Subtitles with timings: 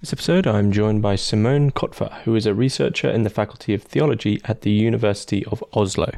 [0.00, 3.82] This episode, I'm joined by Simone Kotva, who is a researcher in the Faculty of
[3.82, 6.10] Theology at the University of Oslo.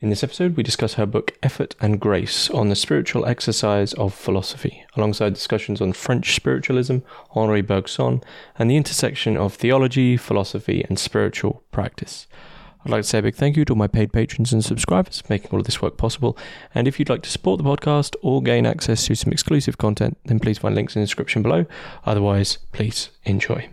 [0.00, 4.12] In this episode, we discuss her book Effort and Grace on the spiritual exercise of
[4.12, 6.98] philosophy, alongside discussions on French spiritualism,
[7.30, 8.22] Henri Bergson,
[8.58, 12.26] and the intersection of theology, philosophy, and spiritual practice.
[12.84, 15.22] I'd like to say a big thank you to all my paid patrons and subscribers
[15.22, 16.36] for making all of this work possible.
[16.74, 20.18] And if you'd like to support the podcast or gain access to some exclusive content,
[20.26, 21.64] then please find links in the description below.
[22.04, 23.70] Otherwise, please enjoy.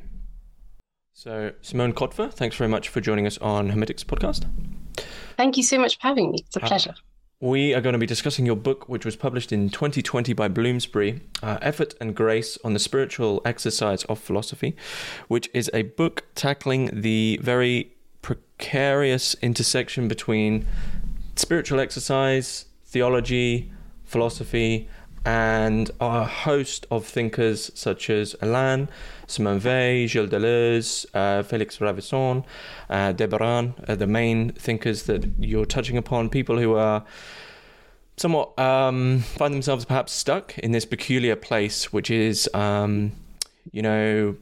[1.11, 4.45] So, Simone Kotva, thanks very much for joining us on Hermitix podcast.
[5.35, 6.39] Thank you so much for having me.
[6.47, 6.93] It's a uh, pleasure.
[7.41, 11.21] We are going to be discussing your book, which was published in 2020 by Bloomsbury,
[11.41, 14.75] uh, Effort and Grace on the Spiritual Exercise of Philosophy,
[15.27, 17.90] which is a book tackling the very
[18.21, 20.67] precarious intersection between
[21.35, 23.71] spiritual exercise, theology,
[24.03, 24.87] philosophy,
[25.23, 28.89] and a host of thinkers such as Alain,
[29.27, 32.43] Simone Weil, Gilles Deleuze, uh, Félix Ravaisson,
[32.89, 37.05] uh, de Biran, uh, the main thinkers that you're touching upon, people who are
[38.17, 43.11] somewhat um, find themselves perhaps stuck in this peculiar place, which is, um,
[43.71, 44.35] you know,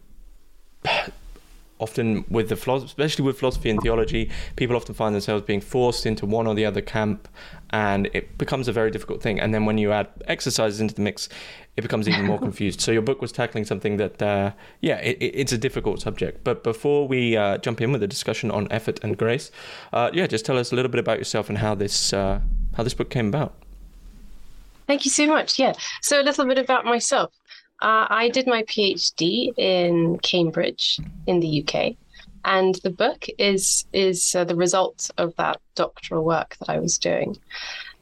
[1.80, 6.06] often with the philosophy, especially with philosophy and theology, people often find themselves being forced
[6.06, 7.28] into one or the other camp,
[7.72, 9.40] and it becomes a very difficult thing.
[9.40, 11.30] And then when you add exercises into the mix,
[11.78, 12.82] it becomes even more confused.
[12.82, 16.44] So your book was tackling something that, uh, yeah, it, it's a difficult subject.
[16.44, 19.52] But before we uh, jump in with a discussion on effort and grace,
[19.94, 22.42] uh, yeah, just tell us a little bit about yourself and how this uh,
[22.76, 23.54] how this book came about.
[24.88, 25.60] Thank you so much.
[25.60, 27.32] Yeah, so a little bit about myself.
[27.82, 31.96] Uh, I did my PhD in Cambridge in the UK,
[32.44, 36.98] and the book is is uh, the result of that doctoral work that I was
[36.98, 37.38] doing.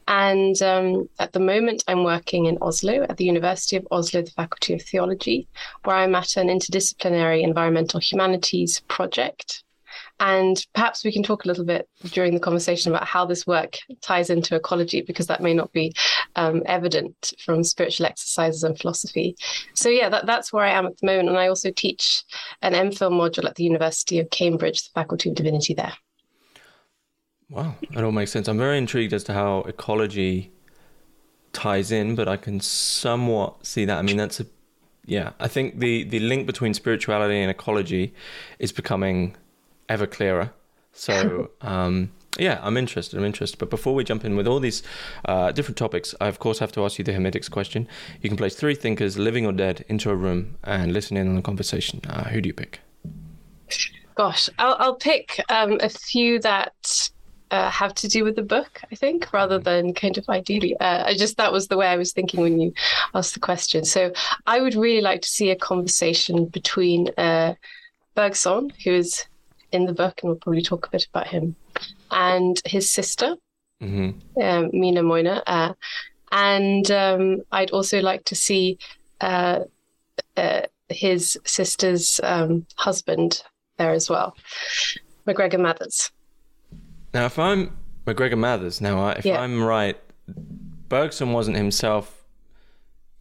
[0.08, 4.30] And um, at the moment, I'm working in Oslo at the University of Oslo, the
[4.30, 5.46] Faculty of Theology,
[5.84, 9.64] where I'm at an interdisciplinary environmental humanities project
[10.20, 13.78] and perhaps we can talk a little bit during the conversation about how this work
[14.00, 15.92] ties into ecology, because that may not be
[16.36, 19.36] um, evident from spiritual exercises and philosophy.
[19.74, 21.28] So, yeah, that, that's where I am at the moment.
[21.28, 22.24] And I also teach
[22.62, 25.94] an MPhil module at the University of Cambridge, the Faculty of Divinity there.
[27.50, 28.46] Wow, that all makes sense.
[28.46, 30.52] I'm very intrigued as to how ecology
[31.52, 33.98] ties in, but I can somewhat see that.
[33.98, 34.46] I mean, that's a
[35.06, 35.30] yeah.
[35.40, 38.12] I think the the link between spirituality and ecology
[38.58, 39.34] is becoming
[39.88, 40.52] ever clearer.
[40.92, 43.18] So um, yeah, I'm interested.
[43.18, 43.58] I'm interested.
[43.58, 44.82] But before we jump in with all these
[45.24, 47.88] uh, different topics, I of course have to ask you the Hermitix question.
[48.22, 51.34] You can place three thinkers, living or dead, into a room and listen in on
[51.36, 52.00] the conversation.
[52.08, 52.80] Uh, who do you pick?
[54.14, 57.10] Gosh, I'll, I'll pick um, a few that
[57.50, 59.64] uh, have to do with the book, I think, rather mm-hmm.
[59.64, 60.76] than kind of ideally.
[60.78, 62.72] Uh, I just that was the way I was thinking when you
[63.14, 63.84] asked the question.
[63.84, 64.12] So
[64.46, 67.54] I would really like to see a conversation between uh,
[68.14, 69.24] Bergson, who is
[69.72, 71.56] in the book, and we'll probably talk a bit about him,
[72.10, 73.36] and his sister,
[73.82, 74.40] mm-hmm.
[74.40, 75.42] um, Mina Moina.
[75.46, 75.72] Uh,
[76.30, 78.78] and um, I'd also like to see
[79.20, 79.60] uh,
[80.36, 83.42] uh, his sister's um, husband
[83.78, 84.36] there as well,
[85.26, 86.10] MacGregor Mathers.
[87.14, 89.40] Now, if I'm MacGregor Mathers, now if yeah.
[89.40, 89.98] I'm right,
[90.88, 92.24] Bergson wasn't himself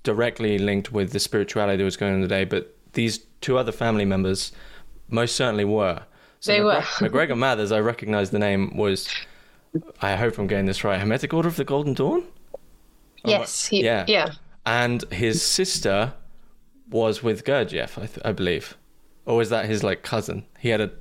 [0.04, 4.06] directly linked with the spirituality that was going on today, but these two other family
[4.06, 4.52] members
[5.10, 6.04] most certainly were.
[6.40, 6.84] So they were.
[7.02, 9.10] MacGregor Mathers, I recognize the name, was,
[10.02, 12.24] I hope I'm getting this right, Hermetic Order of the Golden Dawn?
[13.26, 13.66] Yes.
[13.66, 14.06] He, yeah.
[14.08, 14.32] Yeah.
[14.66, 16.14] And his sister
[16.90, 18.78] was with Gurdjieff, I, th- I believe.
[19.26, 20.46] Or was that his like cousin?
[20.60, 20.92] He had a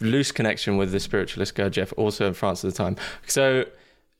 [0.00, 2.96] loose connection with the spiritualist Gurdjieff, also in France at the time.
[3.26, 3.64] So,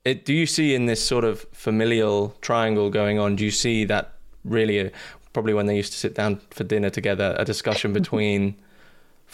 [0.05, 3.37] it, do you see in this sort of familial triangle going on?
[3.37, 4.91] Do you see that really, a,
[5.33, 8.57] probably when they used to sit down for dinner together, a discussion between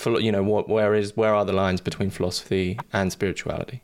[0.07, 3.83] you know what where is where are the lines between philosophy and spirituality?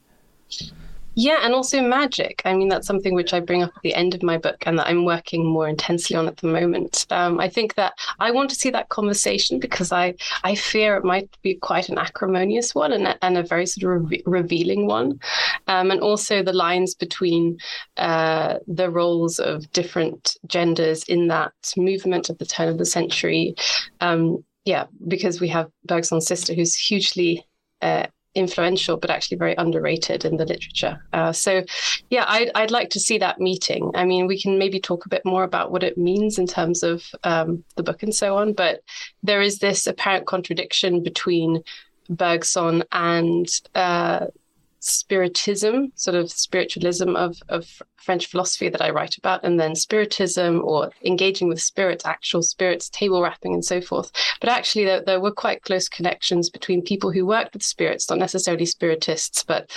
[1.16, 2.42] Yeah and also magic.
[2.44, 4.78] I mean that's something which i bring up at the end of my book and
[4.78, 7.06] that i'm working more intensely on at the moment.
[7.10, 11.04] Um, i think that i want to see that conversation because i i fear it
[11.04, 15.20] might be quite an acrimonious one and, and a very sort of re- revealing one.
[15.68, 17.58] Um, and also the lines between
[17.96, 23.54] uh, the roles of different genders in that movement at the turn of the century
[24.00, 27.46] um, yeah, because we have Bergson's sister, who's hugely
[27.82, 31.04] uh, influential, but actually very underrated in the literature.
[31.12, 31.64] Uh, so,
[32.10, 33.90] yeah, I'd, I'd like to see that meeting.
[33.94, 36.82] I mean, we can maybe talk a bit more about what it means in terms
[36.82, 38.80] of um, the book and so on, but
[39.22, 41.62] there is this apparent contradiction between
[42.08, 44.26] Bergson and uh,
[44.84, 50.60] spiritism, sort of spiritualism of, of French philosophy that I write about, and then spiritism
[50.62, 54.12] or engaging with spirits, actual spirits, table rapping, and so forth.
[54.40, 58.18] But actually, there, there were quite close connections between people who worked with spirits, not
[58.18, 59.70] necessarily spiritists, but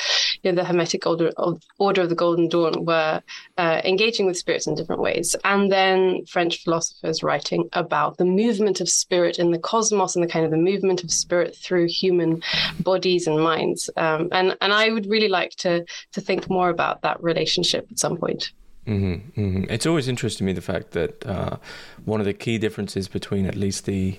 [0.43, 1.31] you know, the Hermetic Order
[1.79, 3.21] Order of the Golden Dawn were
[3.57, 5.35] uh, engaging with spirits in different ways.
[5.43, 10.31] And then French philosophers writing about the movement of spirit in the cosmos and the
[10.31, 12.41] kind of the movement of spirit through human
[12.81, 13.89] bodies and minds.
[13.95, 17.99] Um, and and I would really like to to think more about that relationship at
[17.99, 18.51] some point.
[18.87, 19.63] Mm-hmm, mm-hmm.
[19.69, 21.57] It's always interested me the fact that uh,
[22.05, 24.17] one of the key differences between at least the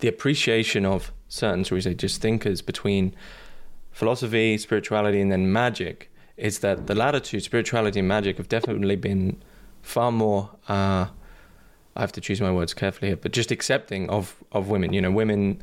[0.00, 3.14] the appreciation of certain, shall we say, just thinkers between
[3.92, 8.96] philosophy, spirituality, and then magic is that the latter two, spirituality and magic, have definitely
[8.96, 9.42] been
[9.82, 10.50] far more.
[10.68, 11.06] Uh,
[11.96, 14.92] I have to choose my words carefully here, but just accepting of of women.
[14.92, 15.62] You know, women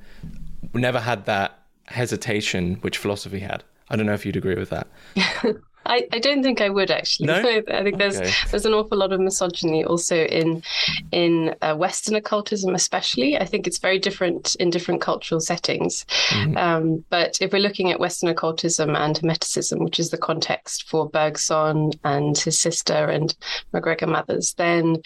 [0.73, 1.49] never had that
[1.87, 3.63] hesitation which philosophy had.
[3.93, 4.87] I don't know if you'd agree with that.
[5.85, 7.27] I, I don't think I would actually.
[7.27, 7.35] No?
[7.67, 8.31] I think there's Okay.
[8.51, 10.63] there's an awful lot of misogyny also in
[11.11, 13.37] in uh, Western occultism, especially.
[13.37, 16.05] I think it's very different in different cultural settings.
[16.29, 16.57] Mhm.
[16.57, 21.09] Um, but if we're looking at Western occultism and Hermeticism, which is the context for
[21.09, 23.35] Bergson and his sister and
[23.73, 24.97] MacGregor Mathers, then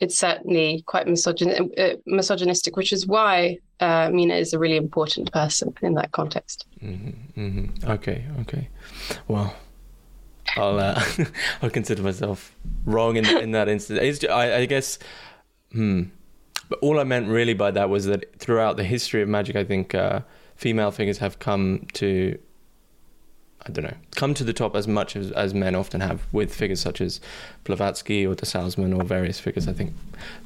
[0.00, 5.32] it's certainly quite misogyn- uh, misogynistic, which is why uh, Mina is a really important
[5.32, 6.66] person in that context.
[6.82, 7.40] Mm-hmm.
[7.40, 7.90] Mm-hmm.
[7.90, 8.68] Okay, okay.
[9.28, 9.54] Well,
[10.56, 11.02] I'll uh,
[11.62, 12.54] I'll consider myself
[12.84, 14.00] wrong in in that instance.
[14.02, 14.98] It's, ju- I, I guess.
[15.72, 16.04] Hmm.
[16.68, 19.64] But all I meant really by that was that throughout the history of magic, I
[19.64, 20.20] think uh,
[20.56, 22.38] female figures have come to.
[23.66, 26.54] I don't know, come to the top as much as, as men often have with
[26.54, 27.20] figures such as
[27.64, 29.66] Blavatsky or the Salesman or various figures.
[29.66, 29.92] I think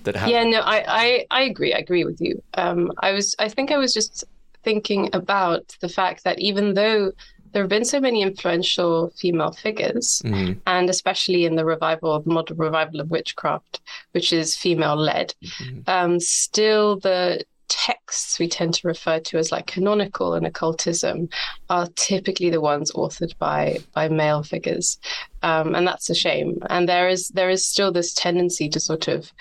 [0.05, 0.31] that have.
[0.31, 1.75] Yeah, no, I, I, I agree.
[1.75, 2.43] I agree with you.
[2.55, 4.25] Um, I was, I think I was just
[4.65, 7.13] thinking about the fact that even though
[7.53, 12.31] there have been so many influential female figures, Mhm, and especially in the revival, the
[12.31, 13.81] modern revival of witchcraft,
[14.13, 19.51] which is female led, mhm, um, still the texts we tend to refer to as
[19.51, 21.29] like canonical and occultism
[21.71, 24.99] are typically the ones authored by by male figures.
[25.43, 26.59] Um, and that's a shame.
[26.69, 29.33] And there is there is still this tendency to sort of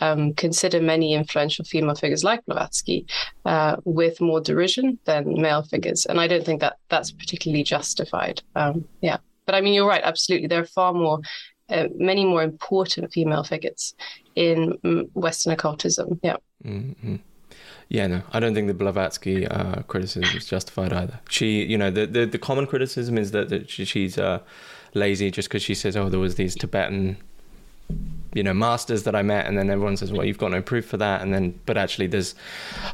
[0.00, 3.06] um, consider many influential female figures like Blavatsky
[3.44, 6.04] uh, with more derision than male figures.
[6.06, 8.42] And I don't think that that's particularly justified.
[8.56, 9.18] Um, yeah.
[9.46, 10.02] But I mean you're right.
[10.02, 10.48] Absolutely.
[10.48, 11.20] There are far more
[11.68, 13.94] uh, many more important female figures
[14.34, 16.20] in mm, Western occultism.
[16.22, 16.36] Yeah.
[16.64, 17.20] Mhm.
[17.88, 21.20] Yeah, no, I don't think the Blavatsky uh, criticism is justified either.
[21.28, 24.40] She, you know, the the, the common criticism is that, that she, she's uh,
[24.94, 27.16] lazy just because she says, "Oh, there was these Tibetan,
[28.34, 30.86] you know, masters that I met," and then everyone says, "Well, you've got no proof
[30.86, 32.34] for that," and then, but actually, there's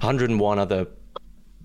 [0.01, 0.87] 101 other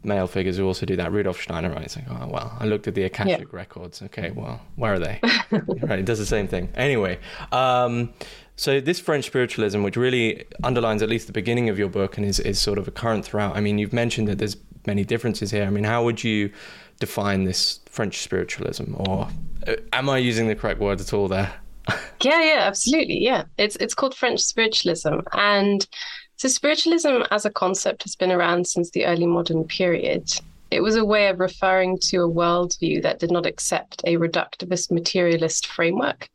[0.04, 1.12] male figures who also do that.
[1.12, 1.84] Rudolf Steiner, right?
[1.84, 4.02] It's like, oh well, I looked at the Akashic records.
[4.02, 5.20] Okay, well, where are they?
[5.52, 6.70] right, it does the same thing.
[6.76, 7.20] Anyway,
[7.52, 8.14] um,
[8.58, 12.26] so this French spiritualism, which really underlines at least the beginning of your book and
[12.26, 13.56] is, is sort of a current throughout.
[13.56, 14.58] I mean, you've mentioned that there's
[14.88, 15.64] many differences here.
[15.64, 16.52] I mean, how would you
[17.00, 19.28] define this French spiritualism, or
[19.68, 21.54] uh, am I using the correct words at all there?
[22.24, 23.24] Yeah, yeah, absolutely.
[23.24, 23.44] Yeah.
[23.60, 25.20] It's it's called French spiritualism.
[25.34, 25.88] And
[26.36, 30.32] so spiritualism as a concept has been around since the early modern period.
[30.72, 34.92] It was a way of referring to a worldview that did not accept a reductivist
[34.92, 36.28] materialist framework.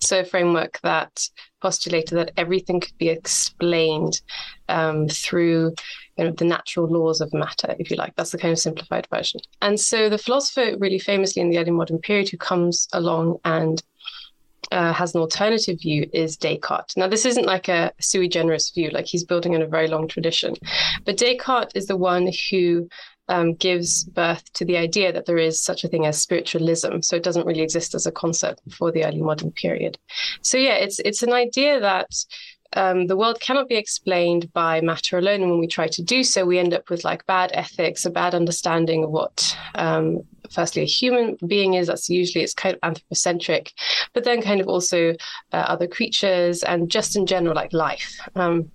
[0.00, 1.26] So a framework that
[1.60, 4.20] postulated that everything could be explained
[4.68, 5.74] um, through
[6.16, 8.14] you know, the natural laws of matter, if you like.
[8.16, 9.40] That's the kind of simplified version.
[9.62, 13.82] And so the philosopher really famously in the early modern period who comes along and
[14.72, 16.96] uh, has an alternative view is Descartes.
[16.96, 20.06] Now, this isn't like a sui generis view, like he's building on a very long
[20.06, 20.54] tradition,
[21.04, 22.88] but Descartes is the one who
[23.30, 27.00] um, gives birth to the idea that there is such a thing as spiritualism.
[27.00, 29.96] So it doesn't really exist as a concept before the early modern period.
[30.42, 32.10] So yeah, it's it's an idea that
[32.74, 35.42] um, the world cannot be explained by matter alone.
[35.42, 38.10] And when we try to do so, we end up with like bad ethics, a
[38.10, 41.86] bad understanding of what, um, firstly, a human being is.
[41.86, 43.72] That's usually it's kind of anthropocentric,
[44.12, 45.14] but then kind of also
[45.52, 48.18] uh, other creatures and just in general, like life.
[48.34, 48.70] Um,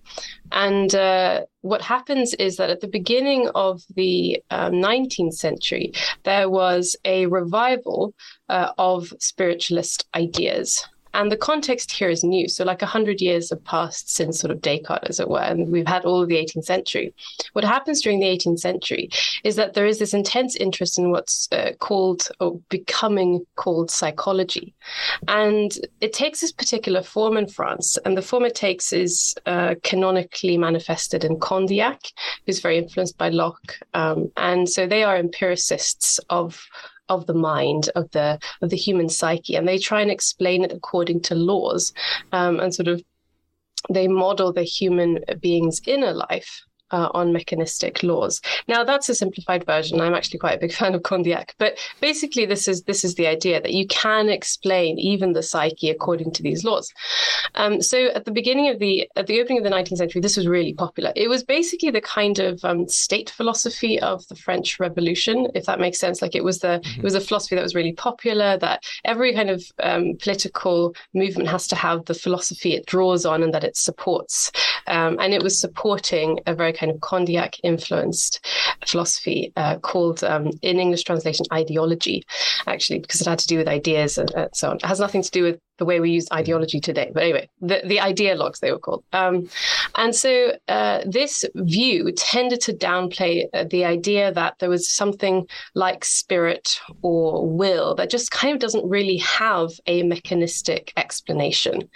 [0.51, 6.49] and uh, what happens is that at the beginning of the um, 19th century, there
[6.49, 8.13] was a revival
[8.49, 10.85] uh, of spiritualist ideas.
[11.15, 12.49] And the context here is new.
[12.49, 15.87] So, like 100 years have passed since sort of Descartes, as it were, and we've
[15.87, 17.13] had all of the 18th century.
[17.53, 19.09] What happens during the 18th century
[19.45, 24.73] is that there is this intense interest in what's uh, called or becoming called psychology.
[25.29, 27.97] And it takes this particular form in France.
[28.03, 32.11] And the form it takes is uh, canonically manifested in Condillac,
[32.45, 33.79] who's very influenced by Locke.
[33.93, 36.61] Um, and so they are empiricists of
[37.09, 40.71] of the mind of the of the human psyche, and they try and explain it
[40.71, 41.93] according to laws,
[42.31, 43.01] um, and sort of
[43.89, 46.61] they model the human being's inner life
[46.95, 48.41] uh, on mechanistic laws.
[48.69, 49.99] Now that's a simplified version.
[49.99, 53.27] I'm actually quite a big fan of Condillac, but basically this is this is the
[53.27, 56.93] idea that you can explain even the psyche according to these laws.
[57.55, 60.37] Um, so at the beginning of the at the opening of the 19th century, this
[60.37, 61.11] was really popular.
[61.15, 65.79] It was basically the kind of um, state philosophy of the French Revolution, if that
[65.79, 66.21] makes sense.
[66.21, 66.99] Like it was the mm-hmm.
[67.01, 68.57] it was a philosophy that was really popular.
[68.57, 73.43] That every kind of um, political movement has to have the philosophy it draws on
[73.43, 74.51] and that it supports,
[74.87, 78.45] um, and it was supporting a very kind of Condillac influenced
[78.85, 82.23] philosophy uh, called, um, in English translation, ideology,
[82.67, 84.77] actually, because it had to do with ideas and, and so on.
[84.77, 87.11] It has nothing to do with the way we use ideology today.
[87.13, 89.03] But anyway, the, the ideologues, they were called.
[89.13, 89.49] Um,
[89.95, 95.47] and so uh, this view tended to downplay uh, the idea that there was something
[95.73, 101.89] like spirit or will that just kind of doesn't really have a mechanistic explanation.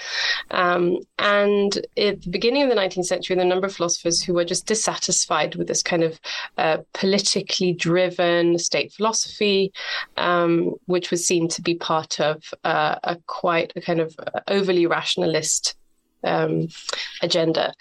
[0.51, 4.45] Um, and at the beginning of the 19th century, the number of philosophers who were
[4.45, 6.19] just dissatisfied with this kind of
[6.57, 9.71] uh, politically driven state philosophy,
[10.17, 14.15] um, which was seen to be part of uh, a quite a kind of
[14.47, 15.75] overly rationalist
[16.23, 16.67] um,
[17.21, 17.73] agenda.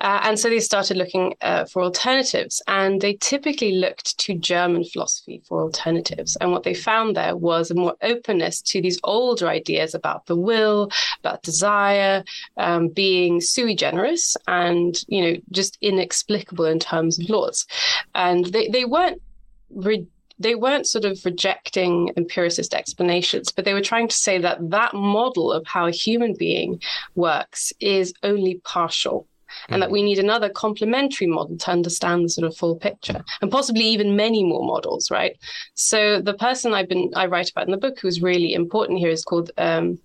[0.00, 4.84] Uh, and so they started looking uh, for alternatives, and they typically looked to German
[4.84, 6.36] philosophy for alternatives.
[6.40, 10.36] And what they found there was a more openness to these older ideas about the
[10.36, 12.24] will, about desire,
[12.56, 17.66] um, being sui generis, and you know just inexplicable in terms of laws.
[18.14, 19.22] And they they weren't.
[19.70, 20.06] Re-
[20.38, 24.94] they weren't sort of rejecting empiricist explanations, but they were trying to say that that
[24.94, 26.80] model of how a human being
[27.14, 29.26] works is only partial.
[29.68, 29.94] And that hmm.
[29.94, 34.16] we need another complementary model to understand the sort of full picture, and possibly even
[34.16, 35.38] many more models, right?
[35.74, 39.08] So the person I've been I write about in the book who's really important here
[39.08, 39.98] is called um,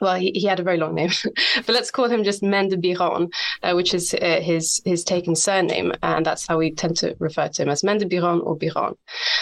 [0.00, 1.10] well, he, he, had a very long name,
[1.56, 3.30] but let's call him just Maine de Biran,
[3.62, 7.48] uh, which is uh, his his taken surname, and that's how we tend to refer
[7.48, 8.94] to him as Maine de Biran or Biron.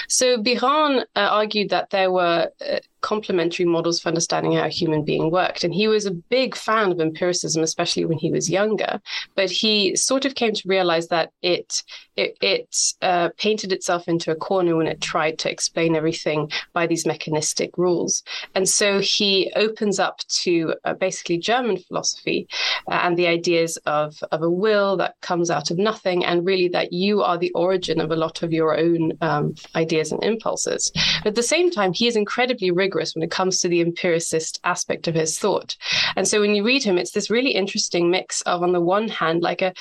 [0.08, 5.04] So Biron uh, argued that there were uh, complementary models for understanding how a human
[5.04, 5.64] being worked.
[5.64, 9.00] And he was a big fan of empiricism, especially when he was younger.
[9.34, 11.82] But he sort of came to realize that it
[12.24, 12.76] it, it
[13.10, 17.70] uh, painted itself into a corner when it tried to explain everything by these mechanistic
[17.78, 18.22] rules.
[18.54, 22.48] And so he opens up to uh, basically German philosophy
[22.90, 26.68] uh, and the ideas of, of a will that comes out of nothing, and really
[26.68, 30.90] that you are the origin of a lot of your own um, ideas and impulses.
[31.22, 33.80] But at the same time, he is incredibly rigorous rigorous when it comes to the
[33.80, 35.76] empiricist aspect of his thought.
[36.16, 39.08] And so when you read him, it's this really interesting mix of, on the one
[39.08, 39.74] hand, like a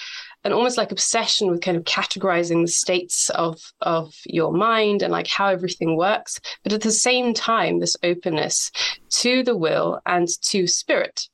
[0.44, 5.12] an almost like obsession with kind of categorizing the states of of your mind and
[5.12, 6.40] like how everything works.
[6.64, 8.72] But at the same time this openness
[9.10, 11.28] to the will and to spirit.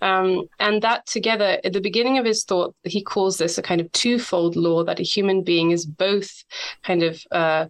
[0.00, 3.80] Um, and that together at the beginning of his thought he calls this a kind
[3.80, 6.44] of twofold law that a human being is both
[6.82, 7.66] kind of uh,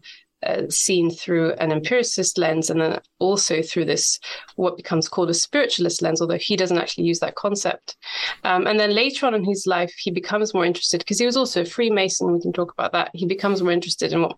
[0.46, 4.18] uh, seen through an empiricist lens and then also through this
[4.56, 7.96] what becomes called a spiritualist lens although he doesn't actually use that concept
[8.44, 11.36] um, and then later on in his life he becomes more interested because he was
[11.36, 14.36] also a freemason we can talk about that he becomes more interested in what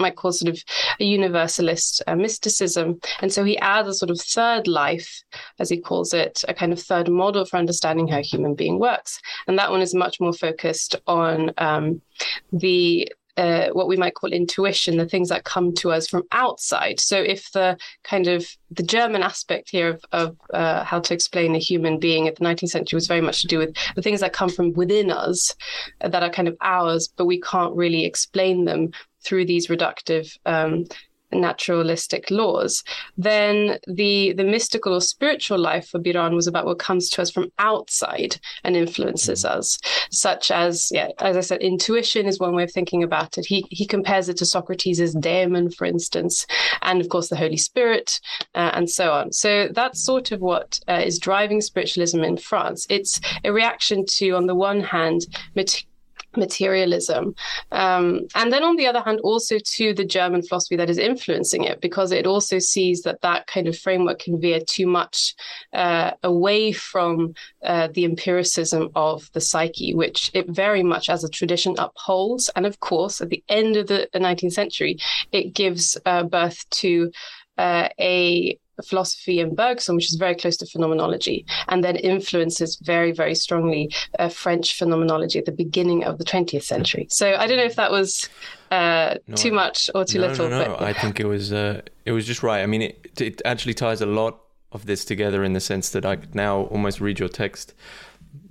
[0.00, 0.62] might call sort of
[0.98, 2.98] a universalist uh, mysticism.
[3.20, 5.22] And so he adds a sort of third life,
[5.58, 9.20] as he calls it, a kind of third model for understanding how human being works.
[9.46, 12.00] And that one is much more focused on um,
[12.52, 17.00] the uh, what we might call intuition, the things that come to us from outside.
[17.00, 21.54] So, if the kind of the German aspect here of, of uh, how to explain
[21.54, 24.20] a human being at the 19th century was very much to do with the things
[24.20, 25.54] that come from within us,
[26.02, 28.90] uh, that are kind of ours, but we can't really explain them
[29.24, 30.84] through these reductive um,
[31.32, 32.82] naturalistic laws,
[33.16, 37.30] then the the mystical or spiritual life for Biran was about what comes to us
[37.30, 39.50] from outside and influences mm.
[39.50, 39.78] us,
[40.10, 43.46] such as yeah, as I said, intuition is one way of thinking about it.
[43.46, 46.46] He he compares it to Socrates' daemon, for instance,
[46.82, 48.20] and of course the Holy Spirit,
[48.54, 49.32] uh, and so on.
[49.32, 52.86] So that's sort of what uh, is driving spiritualism in France.
[52.88, 55.26] It's a reaction to, on the one hand,
[56.36, 57.34] materialism.
[57.72, 61.64] Um, and then on the other hand, also to the German philosophy that is influencing
[61.64, 65.34] it, because it also sees that that kind of framework can veer too much
[65.72, 67.34] uh, away from
[67.64, 72.50] uh, the empiricism of the psyche, which it very much as a tradition upholds.
[72.56, 74.98] And of course, at the end of the 19th century,
[75.32, 77.10] it gives uh, birth to
[77.58, 83.12] uh, a philosophy in Bergson, which is very close to phenomenology, and then influences very,
[83.12, 87.06] very strongly uh, French phenomenology at the beginning of the 20th century.
[87.10, 88.28] So I don't know if that was
[88.70, 90.48] uh, no, too much or too no, little.
[90.48, 90.82] No, no, but...
[90.82, 92.62] I think it was uh, it was just right.
[92.62, 94.40] I mean, it, it actually ties a lot
[94.72, 97.74] of this together in the sense that I could now almost read your text.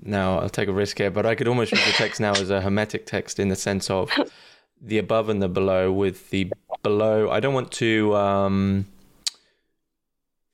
[0.02, 2.50] Now I'll take a risk here, but I could almost read the text now as
[2.50, 4.12] a hermetic text in the sense of
[4.82, 5.92] the above and the below.
[5.92, 6.52] With the
[6.84, 8.16] below, I don't want to.
[8.16, 8.86] Um,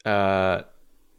[0.05, 0.61] uh,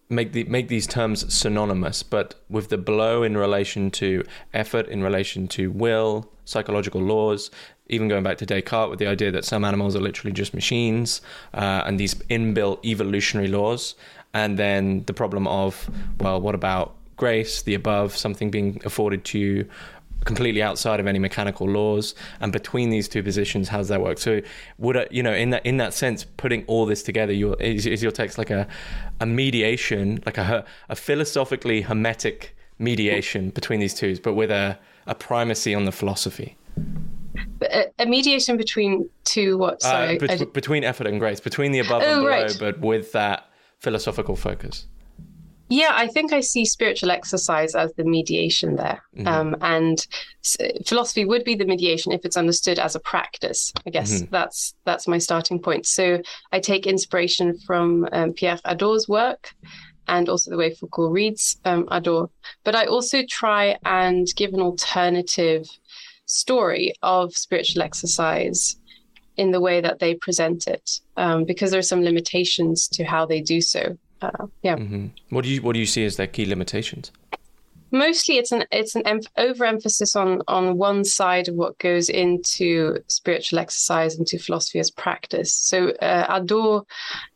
[0.09, 4.25] make the make these terms synonymous, but with the below in relation to
[4.55, 7.51] effort, in relation to will, psychological laws,
[7.89, 11.21] even going back to Descartes with the idea that some animals are literally just machines,
[11.55, 13.95] uh, and these inbuilt evolutionary laws,
[14.33, 19.39] and then the problem of well, what about grace, the above, something being afforded to
[19.39, 19.69] you
[20.27, 24.19] completely outside of any mechanical laws and between these two positions how does that work?
[24.19, 24.43] So
[24.77, 27.87] would I, you know in that in that sense putting all this together your is,
[27.87, 28.67] is your text like a
[29.21, 35.15] a mediation like a a philosophically hermetic mediation between these two but with a a
[35.15, 36.57] primacy on the philosophy?
[37.63, 39.77] A, a mediation between two what?
[39.85, 42.57] Uh, sorry uh, be- between effort and grace between the above oh, and below right.
[42.59, 44.87] but with that philosophical focus
[45.69, 49.03] yeah, I think I see spiritual exercise as the mediation there.
[49.17, 49.27] Mm-hmm.
[49.27, 50.07] Um, and
[50.87, 53.73] philosophy would be the mediation if it's understood as a practice.
[53.87, 54.31] I guess mm-hmm.
[54.31, 55.87] that's that's my starting point.
[55.87, 59.55] So I take inspiration from um, Pierre Hadot's work
[60.09, 62.31] and also the way Foucault reads um, Hadot.
[62.63, 65.69] But I also try and give an alternative
[66.27, 68.77] story of spiritual exercise
[69.37, 73.27] in the way that they present it, um, because there are some limitations to how
[73.27, 74.77] they do so uh, yeah.
[74.77, 75.07] Mm-hmm.
[75.31, 77.13] What do you what do you see as their key limitations?
[77.93, 82.99] Mostly, it's an it's an em- overemphasis on on one side of what goes into
[83.07, 85.55] spiritual exercise into philosophy as practice.
[85.55, 86.85] So uh, Hadot,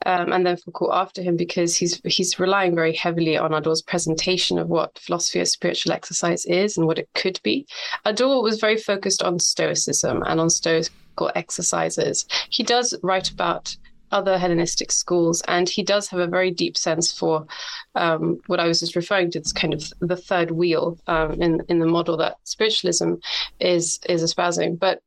[0.07, 4.59] um, and then Foucault after him, because he's he's relying very heavily on Hadot's presentation
[4.59, 7.65] of what philosophy as spiritual exercise is and what it could be.
[8.05, 12.27] Hadot was very focused on Stoicism and on Stoical exercises.
[12.51, 13.77] He does write about
[14.13, 17.47] other Hellenistic schools, and he does have a very deep sense for
[17.95, 19.39] um, what I was just referring to.
[19.39, 23.15] It's kind of the third wheel um, in in the model that spiritualism
[23.61, 24.77] is is espousing.
[24.77, 25.03] But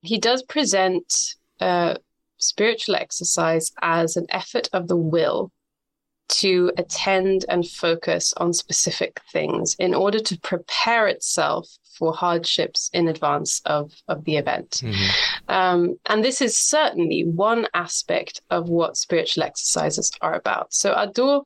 [0.00, 1.94] he does present uh,
[2.38, 5.50] spiritual exercise as an effort of the will
[6.28, 13.08] to attend and focus on specific things in order to prepare itself for hardships in
[13.08, 14.82] advance of, of the event.
[14.82, 15.50] Mm-hmm.
[15.50, 20.72] Um, and this is certainly one aspect of what spiritual exercises are about.
[20.72, 21.44] So Hadot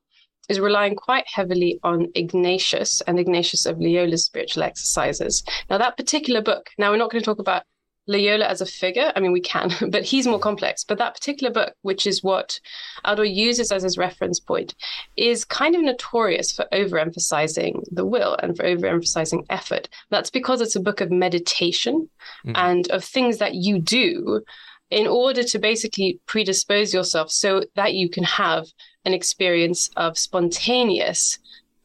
[0.48, 5.42] is relying quite heavily on Ignatius and Ignatius of Loyola's spiritual exercises.
[5.68, 7.64] Now, that particular book, now we're not going to talk about
[8.08, 10.82] Loyola as a figure, I mean, we can, but he's more complex.
[10.82, 12.58] But that particular book, which is what
[13.04, 14.74] Hadot uses as his reference point,
[15.16, 19.88] is kind of notorious for overemphasizing the will and for overemphasizing effort.
[20.10, 22.08] That's because it's a book of meditation
[22.44, 22.56] mm-hmm.
[22.56, 24.42] and of things that you do
[24.90, 28.66] in order to basically predispose yourself so that you can have
[29.04, 31.38] an experience of spontaneous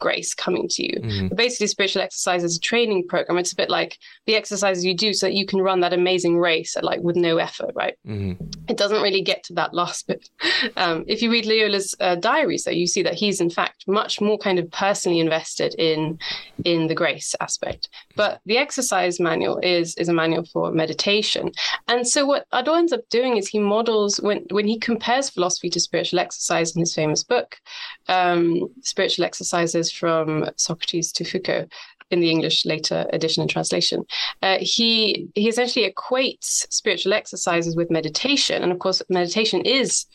[0.04, 1.00] grace coming to you.
[1.00, 1.36] Mm-hmm.
[1.36, 3.38] Basically, spiritual exercise is a training program.
[3.38, 6.38] It's a bit like the exercises you do so that you can run that amazing
[6.38, 7.96] race at like with no effort, right?
[8.06, 8.44] Mm-hmm.
[8.68, 10.30] It doesn't really get to that last bit.
[10.76, 14.20] Um, if you read Loyola's uh, diaries, though, you see that he's in fact much
[14.22, 16.18] more kind of personally invested in
[16.66, 17.90] in the grace aspect.
[18.16, 21.52] But the exercise manual is is a manual for meditation.
[21.88, 25.70] And so what Hadot ends up doing is he models when when he compares philosophy
[25.70, 27.58] to spiritual exercise in his famous book,
[28.08, 31.68] um, Spiritual Exercises from Socrates to Foucault
[32.12, 34.06] in the English later edition and translation.
[34.42, 40.06] Uh, he he essentially equates spiritual exercises with meditation, and of course, meditation is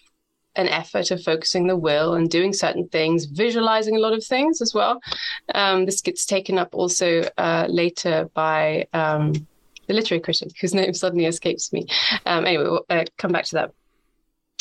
[0.56, 4.60] an effort of focusing the will and doing certain things, visualizing a lot of things
[4.60, 5.00] as well.
[5.54, 9.32] Um, this gets taken up also uh, later by um,
[9.86, 11.86] the literary critic whose name suddenly escapes me.
[12.26, 13.70] Um, anyway, we'll uh, come back to that.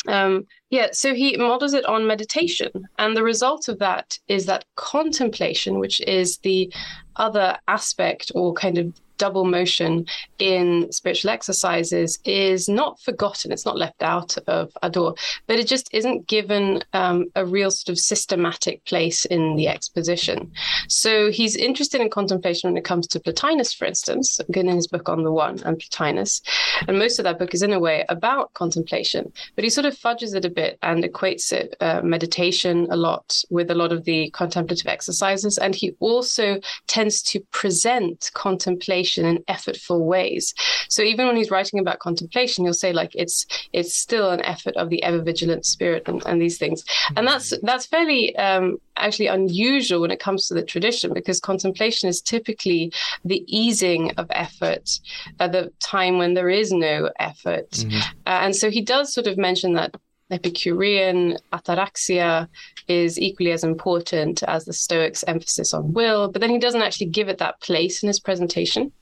[0.06, 2.70] Um, yeah, so he models it on meditation.
[2.98, 6.72] And the result of that is that contemplation, which is the
[7.16, 10.06] other aspect or kind of double motion
[10.38, 13.52] in spiritual exercises is not forgotten.
[13.52, 17.92] It's not left out of Hadot, but it just isn't given um, a real sort
[17.92, 20.50] of systematic place in the exposition.
[20.88, 24.86] So he's interested in contemplation when it comes to Plotinus, for instance, again in his
[24.86, 26.40] book on the One and Plotinus.
[26.86, 29.32] And most of that book is, in a way, about contemplation.
[29.54, 33.42] But he sort of fudges it a bit and equates it, uh, meditation a lot,
[33.50, 35.58] with a lot of the contemplative exercises.
[35.58, 40.54] And he also tends to present contemplation in effortful ways.
[40.88, 44.76] So even when he's writing about contemplation, he'll say, like, it's it's still an effort
[44.76, 46.84] of the ever vigilant spirit and, and these things.
[47.16, 52.08] And that's that's fairly um, actually unusual when it comes to the tradition because contemplation
[52.08, 52.92] is typically
[53.24, 55.00] the easing of effort
[55.40, 57.70] at the time when there is no effort.
[57.70, 57.98] Mm-hmm.
[58.26, 59.94] Uh, and so he does sort of mention that
[60.30, 62.48] Epicurean ataraxia
[62.86, 67.06] is equally as important as the Stoics' emphasis on will, but then he doesn't actually
[67.06, 68.92] give it that place in his presentation.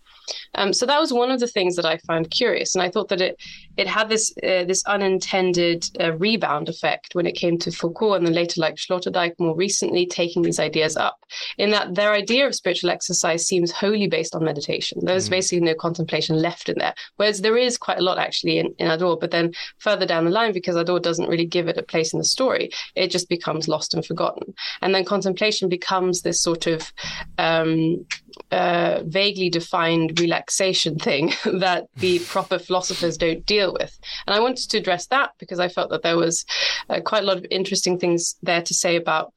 [0.54, 3.08] Um, so that was one of the things that I found curious, and I thought
[3.08, 3.40] that it
[3.76, 8.26] it had this uh, this unintended uh, rebound effect when it came to Foucault, and
[8.26, 11.18] then later like Sloterdijk more recently taking these ideas up.
[11.58, 15.00] In that their idea of spiritual exercise seems wholly based on meditation.
[15.02, 15.30] There's mm.
[15.30, 18.88] basically no contemplation left in there, whereas there is quite a lot actually in, in
[18.88, 19.20] Hadot.
[19.20, 22.18] But then further down the line, because Hadot doesn't really give it a place in
[22.18, 26.92] the story, it just becomes lost and forgotten, and then contemplation becomes this sort of
[27.38, 28.06] um,
[28.50, 33.98] uh, vaguely defined relaxation thing that the proper philosophers don't deal with.
[34.26, 36.44] And I wanted to address that because I felt that there was
[36.88, 39.32] uh, quite a lot of interesting things there to say about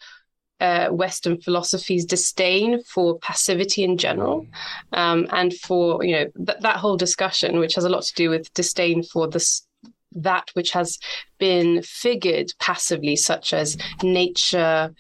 [0.59, 4.45] uh, Western philosophy's disdain for passivity in general,
[4.91, 8.29] um, and for you know th- that whole discussion, which has a lot to do
[8.29, 9.65] with disdain for this
[10.11, 10.97] that which has
[11.37, 14.93] been figured passively, such as nature,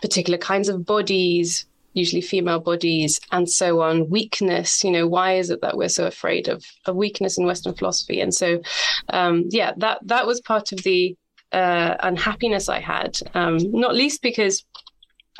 [0.00, 5.50] particular kinds of bodies, usually female bodies and so on weakness you know why is
[5.50, 8.60] it that we're so afraid of, of weakness in western philosophy and so
[9.08, 11.16] um, yeah that that was part of the
[11.52, 14.64] uh, unhappiness i had um, not least because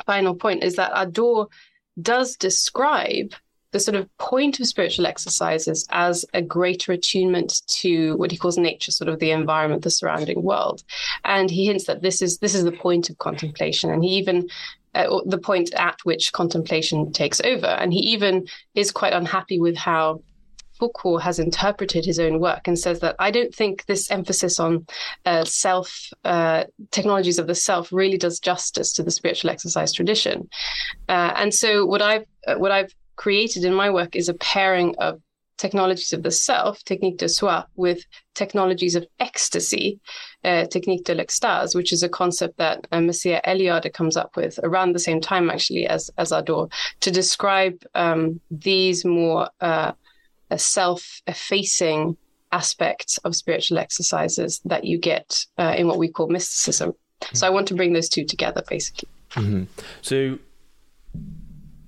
[0.05, 1.47] final point is that Hadot
[2.01, 3.33] does describe
[3.71, 8.57] the sort of point of spiritual exercises as a greater attunement to what he calls
[8.57, 10.81] nature, sort of the environment, the surrounding world.
[11.25, 13.91] And he hints that this is this is the point of contemplation.
[13.91, 14.47] And he even
[14.95, 17.67] uh, the point at which contemplation takes over.
[17.67, 20.21] And he even is quite unhappy with how
[20.79, 24.85] Foucault has interpreted his own work and says that I don't think this emphasis on
[25.25, 30.49] uh, self uh, technologies of the self really does justice to the spiritual exercise tradition.
[31.07, 34.95] Uh, and so what I've uh, what I've created in my work is a pairing
[34.97, 35.21] of
[35.57, 39.99] technologies of the self, technique de soi, with technologies of ecstasy,
[40.43, 44.93] uh, technique de l'extase, which is a concept that uh, Eliade comes up with around
[44.93, 49.91] the same time, actually, as, as Hadot, to describe um, these more uh,
[50.57, 52.17] self effacing
[52.51, 56.91] aspects of spiritual exercises that you get uh, in what we call mysticism.
[56.91, 57.35] Mm-hmm.
[57.35, 59.09] So I want to bring those two together, basically.
[59.31, 59.63] Mm-hmm.
[60.01, 60.39] So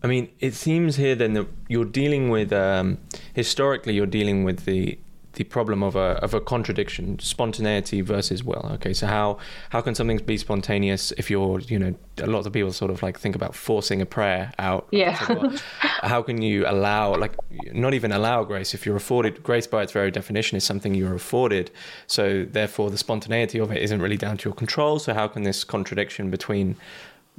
[0.08, 2.98] I mean, it seems here then that you're dealing with um,
[3.34, 4.98] historically you're dealing with the
[5.34, 8.66] the problem of a of a contradiction, spontaneity versus will.
[8.76, 9.38] Okay, so how
[9.72, 13.04] how can something be spontaneous if you're you know a lot of people sort of
[13.04, 14.88] like think about forcing a prayer out.
[14.92, 15.12] Yeah.
[15.82, 17.36] how can you allow like
[17.74, 21.16] not even allow grace if you're afforded grace by its very definition is something you're
[21.16, 21.70] afforded.
[22.08, 25.00] So therefore the spontaneity of it isn't really down to your control.
[25.00, 26.78] So how can this contradiction between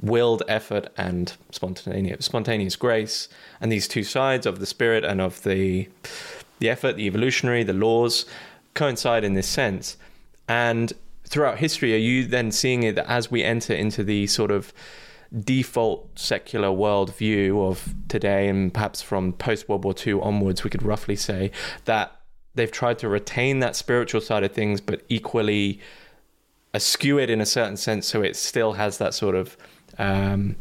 [0.01, 3.29] willed effort and spontaneous spontaneous grace.
[3.59, 5.89] And these two sides of the spirit and of the
[6.59, 8.25] the effort the evolutionary the laws
[8.73, 9.97] coincide in this sense.
[10.47, 10.93] And
[11.25, 14.73] throughout history are you then seeing it as we enter into the sort of
[15.43, 20.81] default secular worldview of today and perhaps from post World War II onwards we could
[20.81, 21.51] roughly say
[21.85, 22.19] that
[22.55, 25.79] they've tried to retain that spiritual side of things but equally
[26.73, 29.55] askew it in a certain sense so it still has that sort of
[29.99, 30.55] um,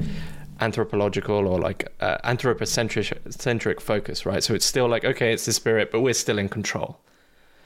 [0.61, 4.43] anthropological or like uh, anthropocentric centric focus, right?
[4.43, 6.99] So it's still like, okay, it's the spirit, but we're still in control.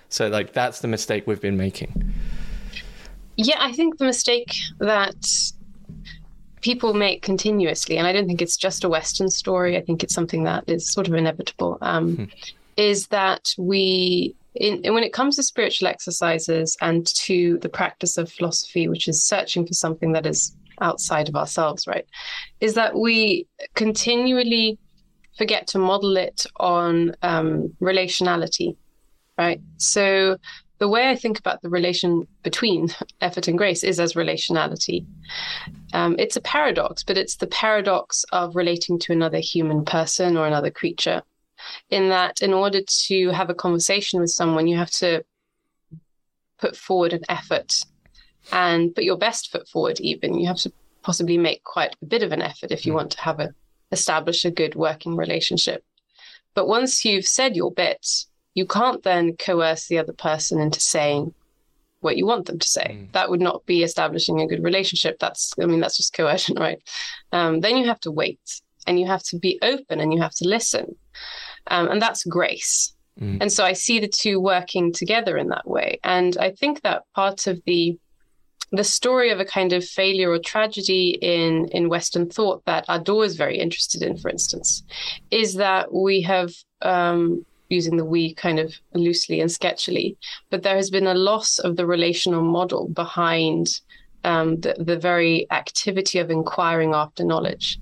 [0.09, 2.13] So like that's the mistake we've been making.
[3.37, 5.27] Yeah, I think the mistake that
[6.61, 9.77] people make continuously, and I don't think it's just a Western story.
[9.77, 11.79] I think it's something that is sort of inevitable.
[11.81, 12.25] Um, hmm.
[12.77, 18.31] Is that we in, when it comes to spiritual exercises and to the practice of
[18.31, 22.05] philosophy, which is searching for something that is outside of ourselves, right?
[22.61, 24.79] Is that we continually
[25.39, 28.77] forget to model it on um, relationality,
[29.39, 29.61] right?
[29.79, 30.37] So
[30.79, 32.89] the way I think about the relation between
[33.21, 35.07] effort and grace is as relationality.
[35.93, 40.47] Um, it's a paradox, but it's the paradox of relating to another human person or
[40.47, 41.23] another creature.
[41.91, 45.25] In that, in order to have a conversation with someone, you have to
[46.59, 47.81] put forward an effort
[48.51, 52.23] and put your best foot forward even you have to possibly make quite a bit
[52.23, 52.97] of an effort if you mm.
[52.97, 53.55] want to have a
[53.91, 55.85] establish a good working relationship
[56.55, 58.25] but once you've said your bit
[58.55, 61.35] you can't then coerce the other person into saying
[62.03, 62.99] what you want them to say.
[62.99, 63.13] Mm.
[63.13, 65.19] That would not be establishing a good relationship.
[65.19, 66.79] That's, I mean, that's just coercion, right?
[67.33, 70.35] Um, then you have to wait and you have to be open and you have
[70.35, 70.97] to listen.
[71.69, 72.95] Um, and that's grace.
[73.21, 73.39] Mm.
[73.43, 76.01] And so I see the two working together in that way.
[76.03, 77.99] And I think that part of the
[78.73, 83.27] the story of a kind of failure or tragedy in in Western thought that Hadot
[83.27, 84.83] is very interested in, for instance,
[85.31, 90.17] is that we have um, using the we kind of loosely and sketchily,
[90.51, 93.81] but there has been a loss of the relational model behind
[94.25, 97.79] um, the, the very activity of inquiring after knowledge.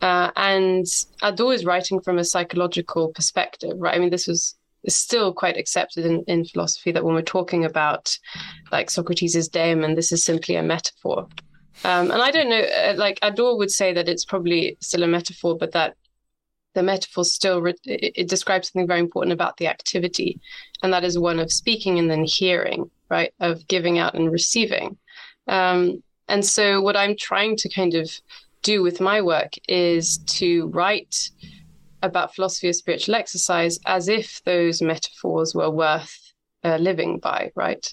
[0.00, 0.86] Uh, and
[1.22, 3.94] Hadot is writing from a psychological perspective, right?
[3.94, 4.54] I mean, this was
[4.88, 8.16] still quite accepted in, in philosophy that when we're talking about
[8.70, 11.28] like Socrates' daemon, this is simply a metaphor.
[11.84, 15.08] Um, and I don't know, uh, like Hadot would say that it's probably still a
[15.08, 15.94] metaphor, but that
[16.74, 20.40] the metaphor still re- it, it describes something very important about the activity,
[20.82, 23.32] and that is one of speaking and then hearing, right?
[23.40, 24.96] Of giving out and receiving.
[25.48, 28.10] Um, and so, what I'm trying to kind of
[28.62, 31.30] do with my work is to write
[32.02, 36.32] about philosophy of spiritual exercise as if those metaphors were worth
[36.64, 37.92] uh, living by, right?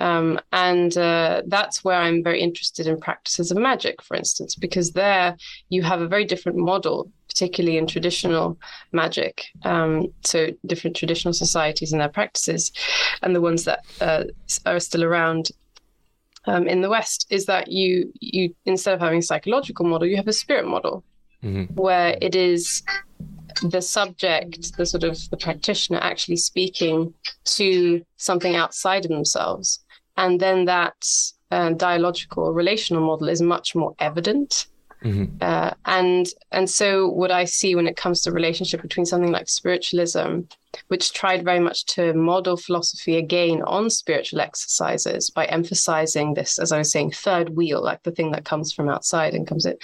[0.00, 4.92] Um, and uh, that's where I'm very interested in practices of magic, for instance, because
[4.92, 5.36] there
[5.68, 8.58] you have a very different model, particularly in traditional
[8.92, 9.44] magic.
[9.64, 12.72] Um, so, different traditional societies and their practices,
[13.22, 14.24] and the ones that uh,
[14.64, 15.50] are still around
[16.46, 20.16] um, in the West, is that you you instead of having a psychological model, you
[20.16, 21.04] have a spirit model,
[21.42, 21.74] mm-hmm.
[21.74, 22.82] where it is
[23.62, 27.12] the subject, the sort of the practitioner actually speaking
[27.44, 29.80] to something outside of themselves
[30.16, 30.94] and then that
[31.50, 34.66] uh, dialogical relational model is much more evident.
[35.04, 35.36] Mm-hmm.
[35.40, 39.48] Uh, and and so what I see when it comes to relationship between something like
[39.48, 40.40] spiritualism,
[40.88, 46.70] which tried very much to model philosophy again on spiritual exercises by emphasizing this, as
[46.70, 49.78] I was saying, third wheel, like the thing that comes from outside and comes in,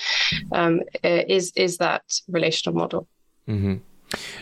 [0.52, 3.08] um, is is that relational model.
[3.48, 3.76] Mm-hmm.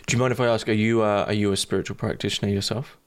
[0.06, 0.68] Do you mind if I ask?
[0.68, 2.98] Are you uh, are you a spiritual practitioner yourself?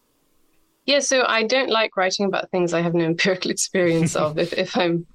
[0.86, 4.40] Yeah, so I don't like writing about things I have no empirical experience of.
[4.40, 5.06] if, if I'm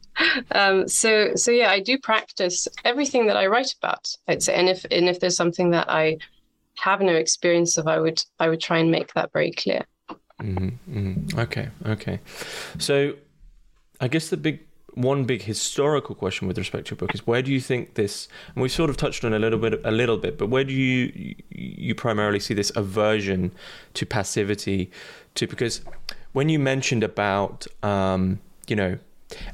[0.53, 4.15] um, so so yeah, I do practice everything that I write about.
[4.39, 6.19] Say, and if and if there's something that I
[6.79, 9.85] have no experience of, I would I would try and make that very clear.
[10.41, 11.39] Mm-hmm, mm-hmm.
[11.39, 12.21] Okay, okay.
[12.79, 13.15] So,
[14.01, 14.61] I guess the big
[14.95, 18.29] one big historical question with respect to your book is where do you think this
[18.55, 20.75] and we've sort of touched on a little bit a little bit but where do
[20.75, 23.51] you you primarily see this aversion
[23.95, 24.91] to passivity
[25.35, 25.81] to because
[26.33, 28.99] when you mentioned about um, you know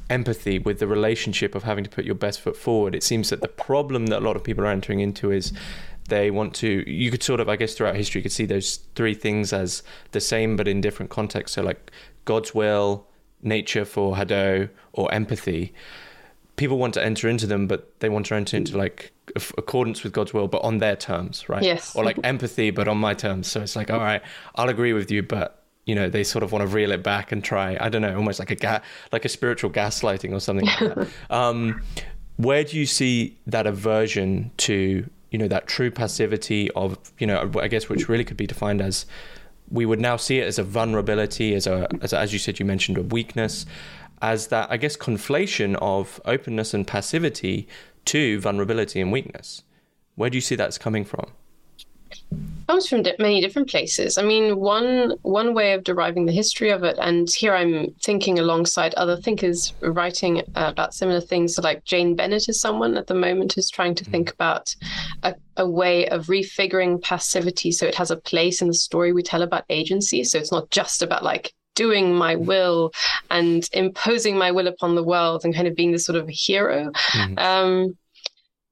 [0.09, 3.41] empathy with the relationship of having to put your best foot forward it seems that
[3.41, 5.53] the problem that a lot of people are entering into is
[6.07, 8.77] they want to you could sort of i guess throughout history you could see those
[8.95, 11.91] three things as the same but in different contexts so like
[12.25, 13.05] god's will
[13.41, 15.73] nature for Hadot or empathy,
[16.55, 19.11] people want to enter into them, but they want to enter into like
[19.57, 21.63] accordance with God's will, but on their terms, right?
[21.63, 21.95] Yes.
[21.95, 23.47] Or like empathy, but on my terms.
[23.47, 24.21] So it's like, all right,
[24.55, 25.58] I'll agree with you, but
[25.89, 27.75] you know, they sort of want to reel it back and try.
[27.81, 31.07] I don't know, almost like a ga- like a spiritual gaslighting or something like that.
[31.31, 31.81] Um,
[32.37, 37.51] where do you see that aversion to you know that true passivity of you know
[37.59, 39.07] I guess which really could be defined as
[39.71, 42.65] we would now see it as a vulnerability, as a, as, as you said, you
[42.65, 43.65] mentioned a weakness,
[44.21, 47.67] as that, I guess, conflation of openness and passivity
[48.05, 49.63] to vulnerability and weakness.
[50.15, 51.27] Where do you see that's coming from?
[52.69, 54.17] Comes from many different places.
[54.17, 58.37] I mean, one one way of deriving the history of it, and here I'm thinking
[58.37, 61.55] alongside other thinkers writing about similar things.
[61.55, 64.33] So, like Jane Bennett is someone at the moment who's trying to think mm.
[64.33, 64.75] about
[65.23, 69.23] a, a way of refiguring passivity, so it has a place in the story we
[69.23, 70.23] tell about agency.
[70.23, 72.45] So it's not just about like doing my mm.
[72.45, 72.91] will
[73.31, 76.91] and imposing my will upon the world and kind of being this sort of hero.
[76.91, 77.39] Mm-hmm.
[77.39, 77.97] Um,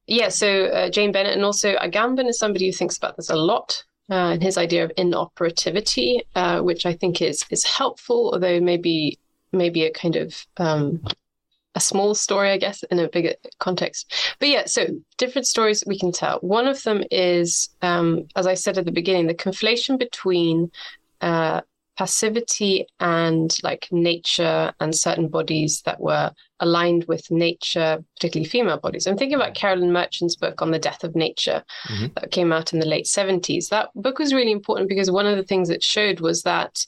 [0.08, 3.36] yeah, so uh, Jane Bennett and also Agamben is somebody who thinks about this a
[3.36, 3.84] lot.
[4.10, 9.18] Uh, and his idea of inoperativity, uh, which I think is is helpful, although maybe
[9.52, 11.04] maybe a kind of um,
[11.74, 14.12] a small story, I guess, in a bigger context.
[14.38, 14.86] But yeah, so
[15.18, 16.38] different stories we can tell.
[16.38, 20.70] One of them is, um, as I said at the beginning, the conflation between
[21.20, 21.60] uh,
[21.98, 26.30] passivity and like nature and certain bodies that were
[26.60, 29.06] aligned with nature, particularly female bodies.
[29.06, 32.06] I'm thinking about Carolyn Merchant's book on the death of nature mm-hmm.
[32.14, 33.70] that came out in the late 70s.
[33.70, 36.86] That book was really important because one of the things it showed was that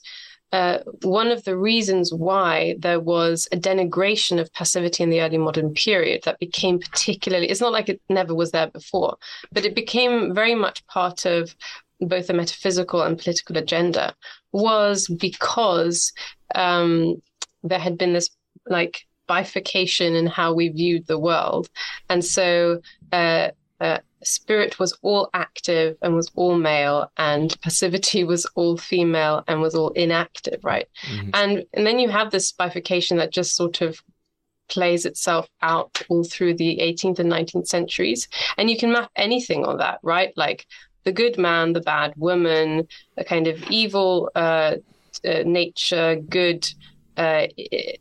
[0.53, 5.37] uh, one of the reasons why there was a denigration of passivity in the early
[5.37, 9.17] modern period that became particularly, it's not like it never was there before,
[9.51, 11.53] but it became very much part of
[12.01, 14.13] both a metaphysical and political agenda
[14.51, 16.11] was because
[16.55, 17.21] um,
[17.63, 18.29] there had been this
[18.67, 21.69] like bifurcation in how we viewed the world.
[22.09, 28.45] And so uh, uh, spirit was all active and was all male, and passivity was
[28.55, 30.87] all female and was all inactive, right?
[31.07, 31.29] Mm-hmm.
[31.33, 34.01] And, and then you have this bifurcation that just sort of
[34.69, 38.27] plays itself out all through the 18th and 19th centuries.
[38.57, 40.33] And you can map anything on that, right?
[40.37, 40.65] Like
[41.03, 42.87] the good man, the bad woman,
[43.17, 44.75] a kind of evil uh,
[45.25, 46.67] uh, nature, good
[47.17, 47.47] uh,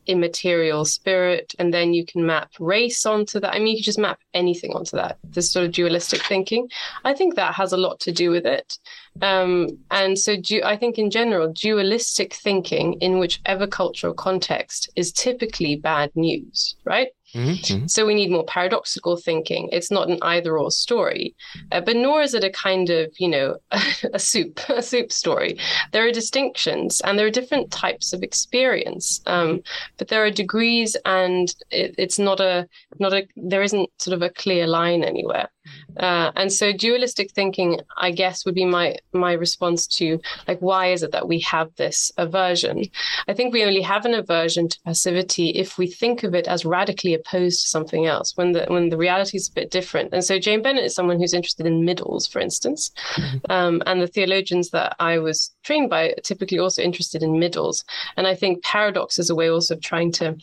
[0.07, 3.53] immaterial spirit, and then you can map race onto that.
[3.53, 5.19] I mean, you can just map anything onto that.
[5.25, 6.69] This sort of dualistic thinking.
[7.05, 8.79] I think that has a lot to do with it.
[9.21, 15.77] Um, and so, I think in general, dualistic thinking in whichever cultural context is typically
[15.77, 17.09] bad news, right?
[17.35, 17.87] Mm-hmm, mm-hmm.
[17.87, 19.69] So we need more paradoxical thinking.
[19.73, 21.35] It's not an either or story,
[21.71, 23.57] uh, but nor is it a kind of, you know,
[24.13, 25.59] a soup, a soup story.
[25.93, 29.63] There are distinctions and there are different types of experience, um,
[29.97, 34.23] but there are degrees and it, it's not a, not a, there isn't sort of
[34.23, 35.49] a clear line anywhere.
[35.97, 40.93] Uh, and so dualistic thinking, I guess, would be my my response to like why
[40.93, 42.85] is it that we have this aversion?
[43.29, 46.65] I think we only have an aversion to passivity if we think of it as
[46.65, 50.13] radically opposed to something else, when the when the reality is a bit different.
[50.13, 53.53] And so Jane Bennett is someone who's interested in middles, for instance, mm-hmm.
[53.53, 57.85] um, and the theologians that I was trained by are typically also interested in middles.
[58.17, 60.37] And I think paradox is a way also of trying to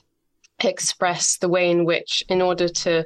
[0.63, 3.05] express the way in which, in order to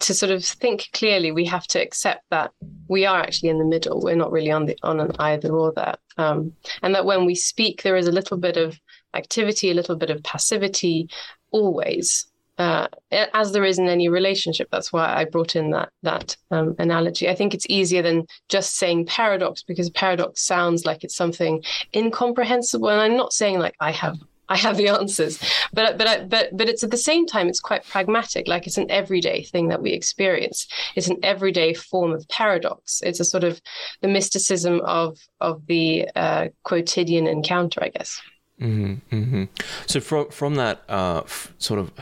[0.00, 2.52] to sort of think clearly, we have to accept that
[2.88, 4.00] we are actually in the middle.
[4.00, 7.34] We're not really on the on an either or there, um, and that when we
[7.34, 8.78] speak, there is a little bit of
[9.14, 11.08] activity, a little bit of passivity,
[11.50, 12.26] always,
[12.58, 14.68] uh, as there is in any relationship.
[14.70, 17.28] That's why I brought in that that um, analogy.
[17.28, 21.62] I think it's easier than just saying paradox because paradox sounds like it's something
[21.94, 22.88] incomprehensible.
[22.88, 25.38] And I'm not saying like I have I have the answers.
[25.72, 28.48] But but but but it's at the same time it's quite pragmatic.
[28.48, 30.66] Like it's an everyday thing that we experience.
[30.96, 33.02] It's an everyday form of paradox.
[33.02, 33.60] It's a sort of
[34.00, 38.20] the mysticism of of the uh, quotidian encounter, I guess.
[38.60, 39.44] Mm-hmm, mm-hmm.
[39.86, 41.92] So from from that uh, f- sort of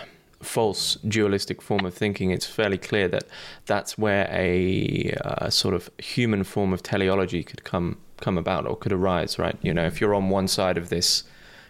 [0.43, 3.25] false dualistic form of thinking, it's fairly clear that
[3.67, 8.77] that's where a uh, sort of human form of teleology could come come about or
[8.77, 9.59] could arise, right?
[9.63, 11.25] You know, if you're on one side of this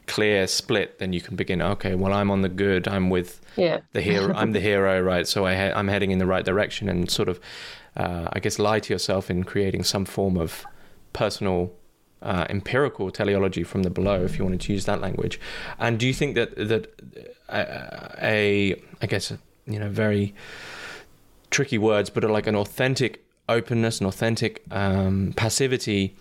[0.06, 1.60] clear split, then you can begin.
[1.60, 2.88] Okay, well, I'm on the good.
[2.88, 3.80] I'm with yeah.
[3.92, 4.34] the hero.
[4.36, 5.26] I'm the hero, right?
[5.26, 7.40] So I ha- I'm heading in the right direction, and sort of,
[7.96, 10.64] uh, I guess, lie to yourself in creating some form of
[11.12, 11.72] personal.
[12.22, 15.38] Uh, empirical teleology from the below, if you wanted to use that language,
[15.78, 16.90] and do you think that that
[17.50, 19.32] uh, a, I guess,
[19.66, 20.34] you know, very
[21.50, 26.16] tricky words, but like an authentic openness, an authentic um, passivity,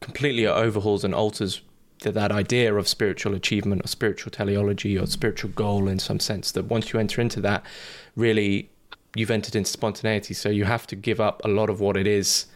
[0.00, 1.60] completely overhauls and alters
[2.02, 6.52] that, that idea of spiritual achievement or spiritual teleology or spiritual goal in some sense
[6.52, 7.64] that once you enter into that
[8.16, 8.70] really
[9.16, 10.34] you've entered into spontaneity.
[10.34, 12.46] So you have to give up a lot of what it is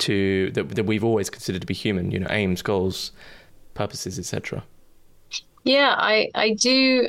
[0.00, 3.12] to that, that we've always considered to be human you know aims goals
[3.74, 4.64] purposes etc
[5.62, 7.06] yeah i i do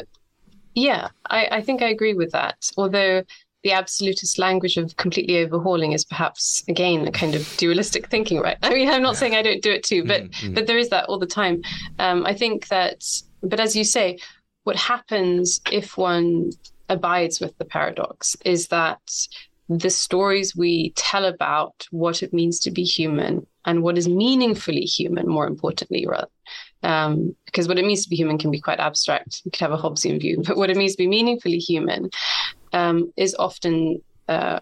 [0.76, 2.70] yeah i i think i agree with that.
[2.78, 3.24] Although
[3.64, 8.58] the absolutist language of completely overhauling is perhaps again a kind of dualistic thinking, right?
[8.64, 10.54] I mean, I'm not saying I don't do it too, but mm-hmm.
[10.54, 11.62] but there is that all the time.
[12.00, 13.04] Um, I think that,
[13.44, 14.18] but as you say,
[14.64, 16.52] what happens if one
[16.90, 19.00] abides with the paradox is that
[19.70, 24.82] the stories we tell about what it means to be human and what is meaningfully
[24.82, 26.28] human, more importantly, rather.
[26.84, 29.42] Um, because what it means to be human can be quite abstract.
[29.44, 32.10] You could have a Hobbesian view, but what it means to be meaningfully human
[32.74, 34.60] um, is often uh,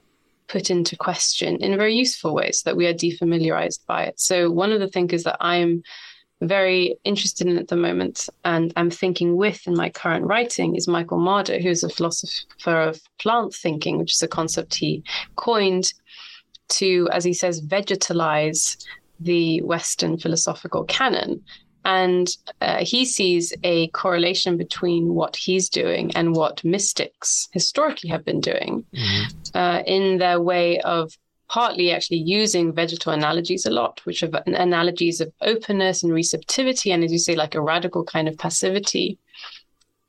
[0.48, 4.20] put into question in a very useful ways that we are defamiliarized by it.
[4.20, 5.84] So, one of the thinkers that I'm
[6.42, 10.88] very interested in at the moment and I'm thinking with in my current writing is
[10.88, 15.04] Michael Marder, who's a philosopher of plant thinking, which is a concept he
[15.36, 15.94] coined
[16.70, 18.78] to, as he says, vegetalize
[19.20, 21.44] the Western philosophical canon
[21.86, 28.26] and uh, he sees a correlation between what he's doing and what mystics historically have
[28.26, 29.58] been doing mm-hmm.
[29.58, 35.20] uh, in their way of partly actually using vegetal analogies a lot, which are analogies
[35.20, 39.18] of openness and receptivity, and as you say, like a radical kind of passivity.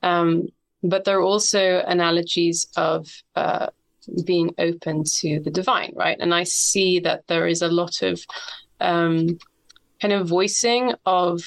[0.02, 0.48] Um,
[0.82, 3.68] but there are also analogies of uh,
[4.24, 6.16] being open to the divine, right?
[6.20, 8.20] And I see that there is a lot of
[8.80, 9.38] um,
[10.00, 11.42] kind of voicing of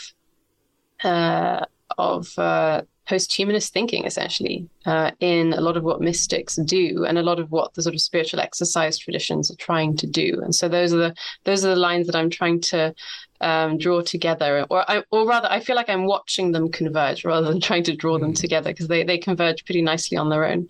[1.04, 1.66] uh,
[1.98, 7.24] of uh, post-humanist thinking essentially uh, in a lot of what mystics do and a
[7.24, 10.40] lot of what the sort of spiritual exercise traditions are trying to do.
[10.42, 12.94] And so those are the those are the lines that i'm trying to
[13.42, 14.66] um, draw together.
[14.70, 17.96] Or I, or rather i feel like i'm watching them converge rather than trying to
[17.96, 18.40] draw them mm.
[18.40, 20.68] together because they, they converge pretty nicely on their own.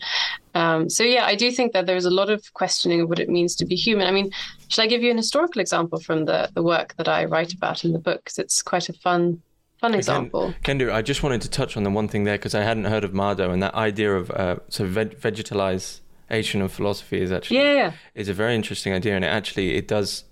[0.55, 3.29] Um, so yeah i do think that there's a lot of questioning of what it
[3.29, 4.07] means to be human.
[4.07, 4.31] I mean
[4.69, 7.85] should i give you an historical example from the the work that i write about
[7.85, 8.23] in the book?
[8.23, 9.41] Because it's quite a fun
[9.83, 10.53] Fun example.
[10.63, 10.93] Can, do.
[10.93, 13.11] I just wanted to touch on the one thing there because I hadn't heard of
[13.11, 17.91] Marder and that idea of uh, so veg- vegetalization of philosophy is actually yeah.
[18.15, 20.23] is a very interesting idea and it actually it does.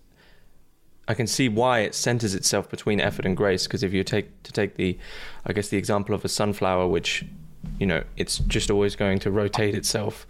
[1.09, 4.41] I can see why it centers itself between effort and grace because if you take
[4.43, 4.97] to take the,
[5.45, 7.25] I guess the example of a sunflower, which,
[7.77, 10.25] you know, it's just always going to rotate itself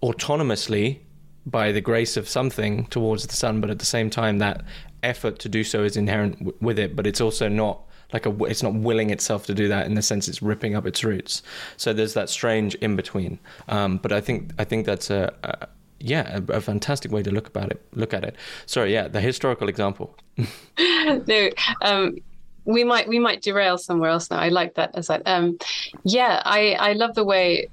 [0.00, 1.00] autonomously
[1.44, 4.64] by the grace of something towards the sun, but at the same time that
[5.02, 7.80] effort to do so is inherent w- with it, but it's also not
[8.12, 10.86] like a it's not willing itself to do that in the sense it's ripping up
[10.86, 11.42] its roots.
[11.76, 13.38] So there's that strange in between.
[13.68, 15.68] Um, but I think I think that's a, a
[16.00, 17.82] yeah a, a, fantastic way to look about it.
[17.92, 18.36] Look at it.
[18.66, 20.16] Sorry, yeah, the historical example.
[20.78, 21.50] no.
[21.82, 22.18] Um,
[22.66, 24.38] we might we might derail somewhere else now.
[24.38, 25.58] I like that as I um,
[26.04, 27.68] yeah, I I love the way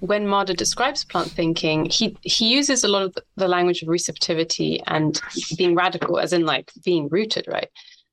[0.00, 4.82] when Marder describes plant thinking, he he uses a lot of the language of receptivity
[4.86, 5.20] and
[5.56, 7.70] being radical, as in like being rooted, right?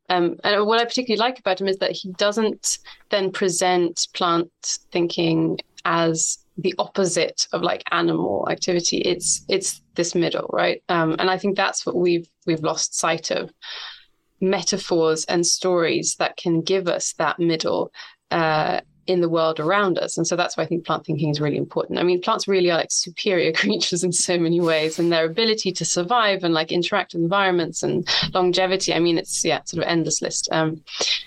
[0.09, 2.79] Um, and what I particularly like about him is that he doesn't
[3.09, 4.51] then present plant
[4.91, 8.97] thinking as the opposite of like animal activity.
[8.97, 10.81] It's it's this middle, right?
[10.89, 13.51] Um, and I think that's what we've we've lost sight of
[14.41, 17.91] metaphors and stories that can give us that middle
[18.31, 20.17] uh, in the world around us.
[20.17, 21.97] And so that's why I think plant thinking is really important.
[21.97, 25.71] I mean, plants really are like superior creatures in so many ways, and their ability
[25.71, 28.93] to survive and like interact with environments and longevity.
[28.93, 30.49] I mean, it's yeah, sort of endless list.
[30.51, 30.83] Um,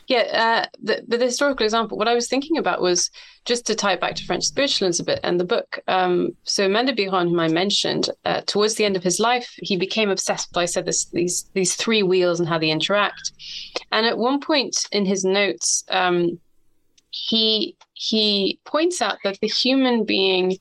[0.06, 1.98] yeah, uh, the, the historical example.
[1.98, 3.10] What I was thinking about was
[3.44, 5.80] just to tie it back to French spiritualism a bit and the book.
[5.88, 9.76] Um, so Maine Biran, whom I mentioned, uh, towards the end of his life, he
[9.76, 13.32] became obsessed with, I said this, these these three wheels and how they interact.
[13.92, 15.84] And at one point in his notes.
[15.88, 16.38] Um,
[17.11, 20.56] he he points out that the human being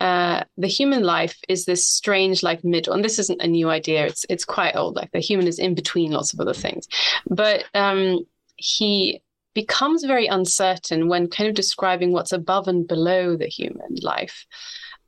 [0.00, 4.06] uh, the human life is this strange like middle and this isn't a new idea
[4.06, 6.88] it's it's quite old like the human is in between lots of other things
[7.28, 8.24] but um,
[8.56, 9.20] he
[9.52, 14.46] becomes very uncertain when kind of describing what's above and below the human life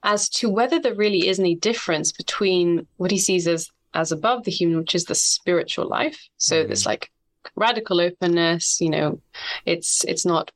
[0.03, 4.45] as to whether there really is any difference between what he sees as as above
[4.45, 6.69] the human which is the spiritual life so mm-hmm.
[6.69, 7.11] this like
[7.57, 9.21] radical openness you know
[9.65, 10.51] it's it's not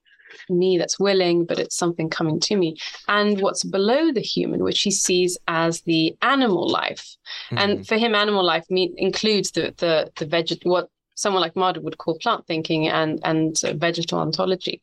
[0.48, 2.76] me that's willing, but it's something coming to me.
[3.08, 7.16] And what's below the human, which he sees as the animal life.
[7.50, 7.58] Mm-hmm.
[7.58, 11.82] And for him, animal life mean, includes the the the veget what someone like Marder
[11.82, 14.82] would call plant thinking and and uh, vegetal ontology.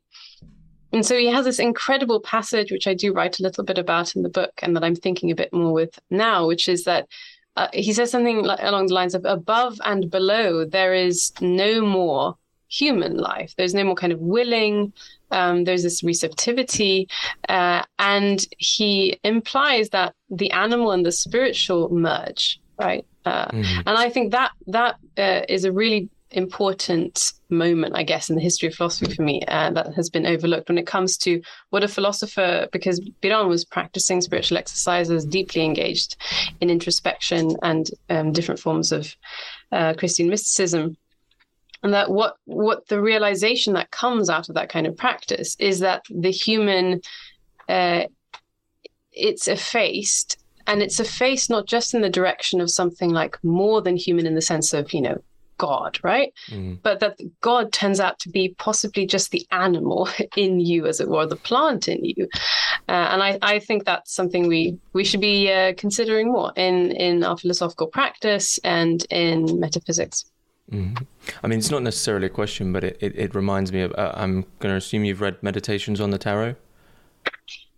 [0.91, 4.15] And so he has this incredible passage, which I do write a little bit about
[4.15, 7.07] in the book, and that I'm thinking a bit more with now, which is that
[7.55, 11.81] uh, he says something like, along the lines of above and below, there is no
[11.81, 12.35] more
[12.73, 13.53] human life.
[13.57, 14.93] There's no more kind of willing,
[15.31, 17.07] um, there's this receptivity,
[17.49, 23.05] uh, and he implies that the animal and the spiritual merge, right?
[23.25, 23.87] Uh, mm-hmm.
[23.87, 28.41] And I think that that uh, is a really important moment, I guess, in the
[28.41, 31.83] history of philosophy for me uh, that has been overlooked when it comes to what
[31.83, 36.17] a philosopher, because Biran was practicing spiritual exercises, deeply engaged
[36.59, 39.15] in introspection and um, different forms of
[39.71, 40.97] uh, Christian mysticism
[41.83, 45.79] and that what what the realization that comes out of that kind of practice is
[45.79, 47.01] that the human
[47.69, 48.03] uh,
[49.11, 53.97] it's effaced and it's effaced not just in the direction of something like more than
[53.97, 55.21] human in the sense of you know
[55.59, 56.33] god right?
[56.49, 56.79] Mm.
[56.81, 61.09] but that god turns out to be possibly just the animal in you as it
[61.09, 62.27] were the plant in you.
[62.89, 66.91] Uh, and I, I think that's something we we should be uh, considering more in
[66.91, 70.25] in our philosophical practice and in metaphysics
[70.71, 71.03] Mm-hmm.
[71.43, 73.93] I mean, it's not necessarily a question, but it, it, it reminds me of.
[73.93, 76.55] Uh, I'm going to assume you've read Meditations on the Tarot.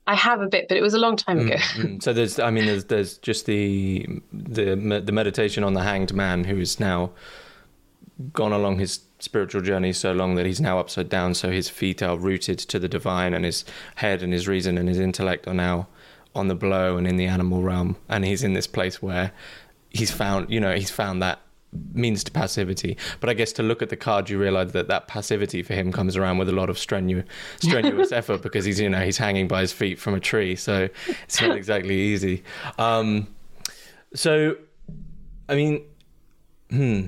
[0.08, 1.56] I have a bit, but it was a long time ago.
[1.56, 2.00] Mm-hmm.
[2.00, 6.44] So there's, I mean, there's there's just the the the meditation on the hanged man
[6.44, 7.12] who is now
[8.32, 11.34] gone along his spiritual journey so long that he's now upside down.
[11.34, 13.66] So his feet are rooted to the divine, and his
[13.96, 15.88] head and his reason and his intellect are now
[16.36, 17.98] on the blow and in the animal realm.
[18.08, 19.32] And he's in this place where
[19.90, 21.40] he's found, you know, he's found that
[21.94, 22.98] means to passivity.
[23.20, 25.92] But I guess to look at the card, you realize that that passivity for him
[25.92, 27.26] comes around with a lot of strenuous,
[27.60, 30.90] strenuous effort because he's you know he's hanging by his feet from a tree, so
[31.24, 32.44] it's not exactly easy.
[32.78, 33.28] Um,
[34.14, 34.58] so,
[35.50, 35.84] I mean,
[36.70, 37.08] hmm,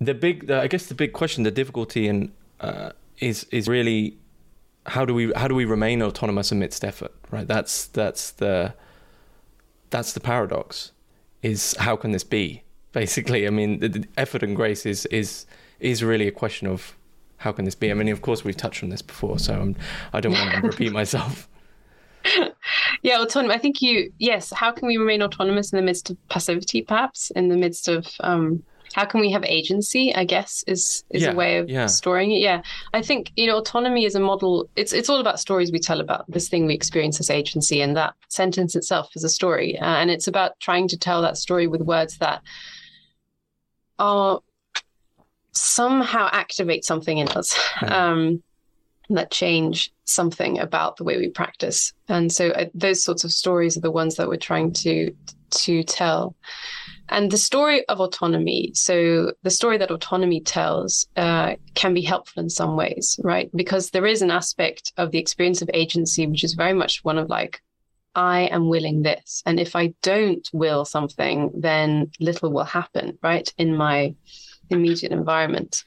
[0.00, 4.16] the big, the, I guess the big question, the difficulty, and uh, is is really
[4.86, 7.12] how do we how do we remain autonomous amidst effort?
[7.30, 7.46] Right.
[7.46, 8.74] That's that's the
[9.90, 10.92] that's the paradox.
[11.42, 12.61] Is how can this be?
[12.92, 15.46] Basically, I mean, the, the effort and grace is is
[15.80, 16.96] is really a question of
[17.38, 17.90] how can this be?
[17.90, 19.76] I mean, of course, we've touched on this before, so I'm,
[20.12, 21.48] I do not want to repeat myself.
[23.02, 23.54] yeah, autonomy.
[23.54, 24.12] I think you.
[24.18, 24.52] Yes.
[24.52, 26.82] How can we remain autonomous in the midst of passivity?
[26.82, 28.62] Perhaps in the midst of um,
[28.92, 31.86] how can we have agency i guess is is Yeah, a way of yeah.
[31.86, 32.62] storing it yeah
[32.92, 36.00] i think you know autonomy is a model it's it's all about stories we tell
[36.00, 39.84] about this thing we experience as agency and that sentence itself is a story uh,
[39.96, 42.42] and it's about trying to tell that story with words that
[43.98, 44.40] are
[45.52, 48.42] somehow activate something in us um
[49.10, 51.92] that change something about the way we practice.
[52.08, 55.14] And so uh, those sorts of stories are the ones that we're trying to
[55.50, 56.34] to tell.
[57.08, 62.42] And the story of autonomy, so the story that autonomy tells, uh, can be helpful
[62.42, 63.50] in some ways, right?
[63.54, 67.18] Because there is an aspect of the experience of agency, which is very much one
[67.18, 67.60] of like,
[68.14, 69.42] I am willing this.
[69.46, 73.52] And if I don't will something, then little will happen, right?
[73.58, 74.14] In my
[74.70, 75.84] immediate environment.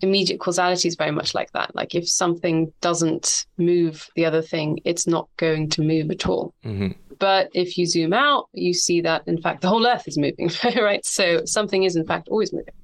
[0.00, 1.74] Immediate causality is very much like that.
[1.74, 6.54] Like if something doesn't move the other thing, it's not going to move at all.
[6.62, 10.18] hmm But if you zoom out, you see that in fact the whole Earth is
[10.18, 11.04] moving, right?
[11.06, 12.74] So something is in fact always moving.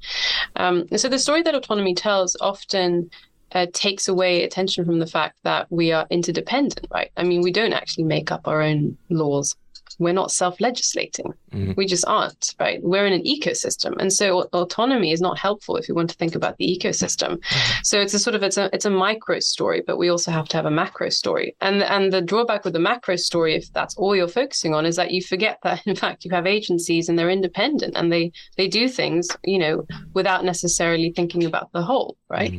[0.54, 3.10] Um, and so the story that autonomy tells often
[3.52, 7.10] uh, takes away attention from the fact that we are interdependent, right?
[7.16, 9.56] I mean, we don't actually make up our own laws.
[9.98, 11.32] We're not self-legislating.
[11.52, 11.76] Mhm.
[11.76, 12.80] We just aren't, right?
[12.82, 16.34] We're in an ecosystem, and so autonomy is not helpful if you want to think
[16.34, 17.42] about the ecosystem.
[17.82, 20.48] So it's a sort of it's a it's a micro story, but we also have
[20.48, 21.56] to have a macro story.
[21.60, 24.96] And and the drawback with the macro story, if that's all you're focusing on, is
[24.96, 28.68] that you forget that in fact you have agencies and they're independent and they they
[28.68, 32.52] do things, you know, without necessarily thinking about the whole, right?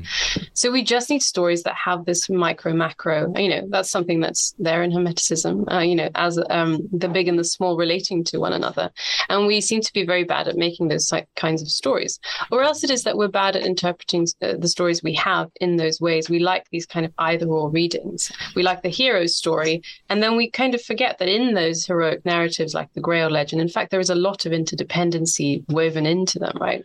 [0.54, 3.32] So we just need stories that have this micro macro.
[3.38, 5.72] You know, that's something that's there in Hermeticism.
[5.72, 8.92] Uh, you know, as um, the big and the small relating to one another,
[9.30, 12.20] and we seem to be very bad at making those kinds of stories.
[12.52, 15.78] Or else it is that we're bad at interpreting uh, the stories we have in
[15.78, 16.30] those ways.
[16.30, 18.32] We like these kind of either or readings.
[18.56, 22.26] We like the hero's story, and then we kind of forget that in those heroic
[22.26, 26.40] narratives, like the Grail legend, in fact, there is a lot of interdependency woven into
[26.40, 26.84] them, right?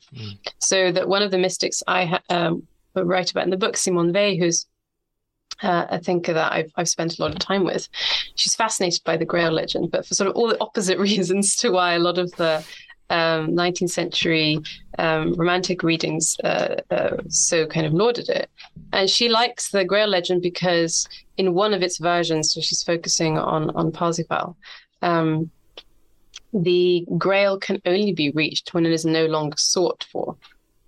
[0.59, 2.63] So that one of the mystics I ha- um,
[2.95, 4.67] write about in the book, Simone Weil, who's
[5.63, 7.89] uh, a thinker that I've, I've spent a lot of time with.
[8.35, 11.71] She's fascinated by the Grail legend, but for sort of all the opposite reasons to
[11.71, 12.65] why a lot of the
[13.11, 14.59] um, 19th century
[14.99, 18.49] um, romantic readings uh, uh, so kind of lauded it.
[18.93, 23.39] And she likes the Grail legend because in one of its versions, so she's focusing
[23.39, 24.57] on on Parsifal,
[25.03, 25.51] um,
[26.53, 30.37] the Grail can only be reached when it is no longer sought for,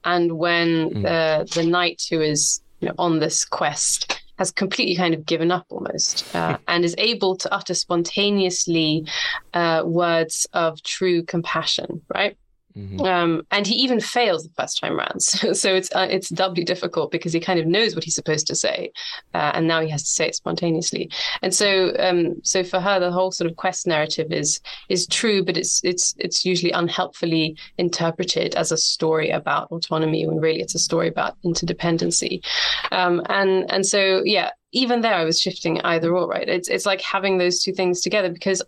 [0.04, 1.02] and when Mm.
[1.02, 5.50] the the knight who is you know, on this quest has completely kind of given
[5.50, 9.06] up almost uh, and is able to utter spontaneously
[9.54, 12.36] uh, words of true compassion, right?
[12.76, 13.06] Mhm.
[13.06, 16.62] Um, and he even fails the first time round, so, so it's uh, it's doubly
[16.62, 18.92] difficult because he kind of knows what he's supposed to say,
[19.32, 21.10] uh, and now he has to say it spontaneously.
[21.42, 24.60] And so, um, so for her, the whole sort of quest narrative is
[24.90, 30.38] is true, but it's it's it's usually unhelpfully interpreted as a story about autonomy when
[30.38, 32.44] really it's a story about interdependency.
[32.92, 36.26] Um, and and so yeah, even there, I was shifting either or.
[36.26, 38.62] Right, it's it's like having those two things together because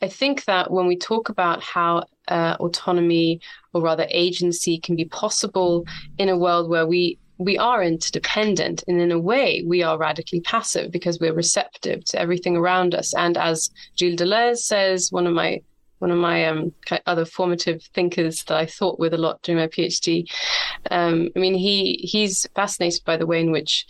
[0.00, 3.40] I think that when we talk about how uh, autonomy
[3.72, 5.84] or rather agency can be possible
[6.18, 10.40] in a world where we we are interdependent and in a way we are radically
[10.40, 13.14] passive because we're receptive to everything around us.
[13.14, 15.62] And as Gilles Deleuze says one of my
[16.00, 16.72] one of my um,
[17.06, 20.30] other formative thinkers that I thought with a lot during my PhD
[20.90, 23.86] um, I mean he he's fascinated by the way in which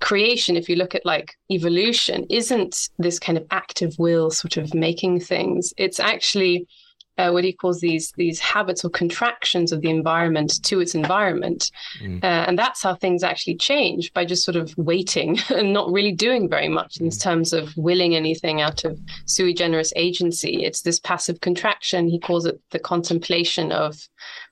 [0.00, 4.74] creation if you look at like evolution isn't this kind of active will sort of
[4.74, 5.72] making things.
[5.76, 6.66] It's actually
[7.18, 11.70] uh, what he calls these these habits or contractions of the environment to its environment,
[12.02, 12.22] Mm.
[12.22, 16.12] uh, and that's how things actually change by just sort of waiting and not really
[16.12, 20.64] doing very much in terms of willing anything out of sui generis agency.
[20.64, 22.08] It's this passive contraction.
[22.08, 23.96] He calls it the contemplation of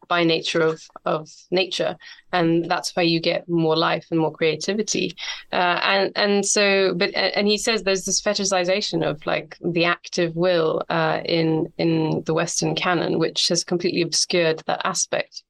[0.08, 1.96] by nature of of nature,
[2.32, 5.14] and that's why you get more life and more creativity.
[5.52, 10.34] Uh, and and so, but and he says there's this fetishization of like the active
[10.36, 15.42] will uh, in in the Western canon, which has completely obscured that aspect.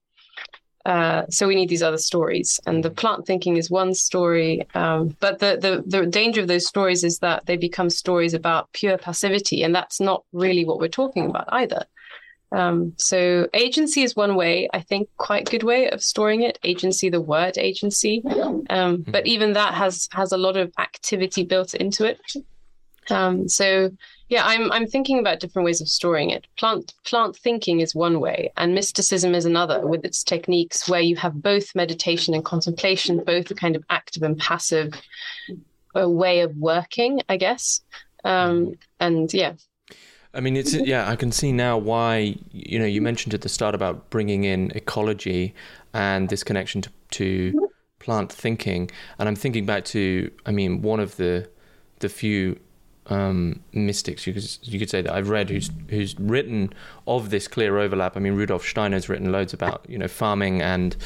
[0.85, 4.67] Uh, so we need these other stories, and the plant thinking is one story.
[4.75, 8.71] Um, but the, the the danger of those stories is that they become stories about
[8.73, 11.87] pure passivity, and that's not really what we're talking about either.
[12.55, 16.59] Um, so agency is one way, I think, quite good way of storing it.
[16.63, 18.23] Agency, the word agency,
[18.71, 22.21] um, but even that has has a lot of activity built into it.
[23.11, 23.91] Um, so
[24.29, 26.47] yeah, I'm I'm thinking about different ways of storing it.
[26.57, 31.17] Plant plant thinking is one way, and mysticism is another, with its techniques where you
[31.17, 34.93] have both meditation and contemplation, both a kind of active and passive
[35.95, 37.81] way of working, I guess.
[38.25, 39.55] Um, and yeah.
[40.35, 41.09] I mean, it's yeah.
[41.09, 44.72] I can see now why you know you mentioned at the start about bringing in
[44.74, 45.55] ecology
[45.93, 47.70] and this connection to, to
[48.01, 51.49] plant thinking, and I'm thinking back to I mean one of the
[52.01, 52.59] the few
[53.09, 56.73] um, mystics you could you could say that I've read who's who's written
[57.07, 58.17] of this clear overlap.
[58.17, 60.97] I mean, Rudolf Steiner's written loads about you know farming and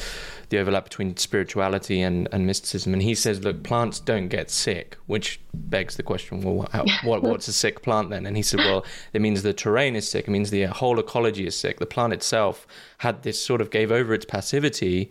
[0.49, 4.97] the overlap between spirituality and, and mysticism, and he says, look, plants don't get sick,
[5.05, 8.25] which begs the question, well, how, what what's a sick plant then?
[8.25, 10.27] And he said, well, it means the terrain is sick.
[10.27, 11.79] It means the whole ecology is sick.
[11.79, 12.65] The plant itself
[12.99, 15.09] had this sort of gave over its passivity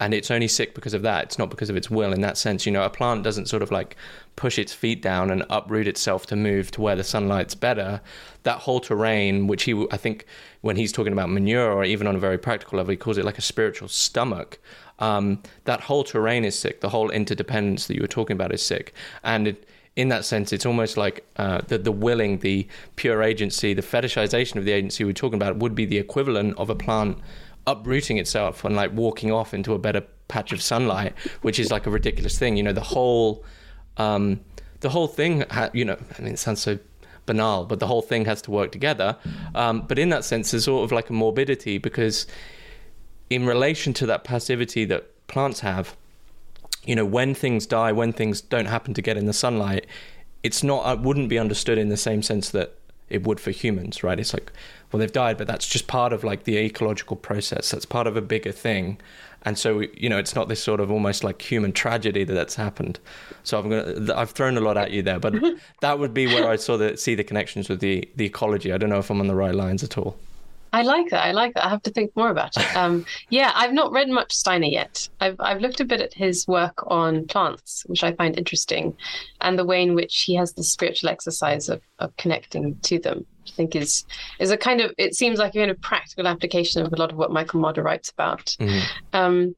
[0.00, 1.24] and it's only sick because of that.
[1.24, 2.12] It's not because of its will.
[2.12, 3.96] In that sense, you know, a plant doesn't sort of like
[4.36, 8.00] push its feet down and uproot itself to move to where the sunlight's better.
[8.44, 10.24] That whole terrain, which he, I think,
[10.60, 13.24] when he's talking about manure, or even on a very practical level, he calls it
[13.24, 14.58] like a spiritual stomach.
[15.00, 16.80] Um, that whole terrain is sick.
[16.80, 20.52] The whole interdependence that you were talking about is sick, and it, in that sense,
[20.52, 25.02] it's almost like uh, the the willing, the pure agency, the fetishization of the agency
[25.02, 27.18] we we're talking about would be the equivalent of a plant
[27.68, 31.12] uprooting itself and like walking off into a better patch of sunlight,
[31.42, 32.56] which is like a ridiculous thing.
[32.56, 33.44] You know, the whole,
[33.96, 34.40] um,
[34.80, 35.44] the whole thing.
[35.50, 36.78] Ha- you know, I mean, it sounds so
[37.26, 39.16] banal, but the whole thing has to work together.
[39.54, 42.26] Um, but in that sense, there's sort of like a morbidity because,
[43.30, 45.96] in relation to that passivity that plants have,
[46.84, 49.86] you know, when things die, when things don't happen to get in the sunlight,
[50.42, 50.90] it's not.
[50.98, 52.77] It wouldn't be understood in the same sense that
[53.10, 54.18] it would for humans, right?
[54.18, 54.52] It's like
[54.90, 57.70] well they've died but that's just part of like the ecological process.
[57.70, 58.98] That's part of a bigger thing.
[59.42, 62.56] And so you know it's not this sort of almost like human tragedy that that's
[62.56, 62.98] happened.
[63.44, 65.34] So i'm gonna i've thrown a lot at you there but
[65.80, 68.72] that would be where i saw the see the connections with the the ecology.
[68.72, 70.16] I don't know if i'm on the right lines at all
[70.78, 71.24] I like that.
[71.24, 71.66] I like that.
[71.66, 72.76] I have to think more about it.
[72.76, 75.08] Um, yeah, I've not read much Steiner yet.
[75.20, 78.96] I've I've looked a bit at his work on plants, which I find interesting,
[79.40, 83.26] and the way in which he has the spiritual exercise of, of connecting to them.
[83.46, 84.04] I think is
[84.38, 87.10] is a kind of it seems like a kind of practical application of a lot
[87.10, 88.56] of what Michael Marder writes about.
[88.60, 88.86] Mm-hmm.
[89.12, 89.56] Um,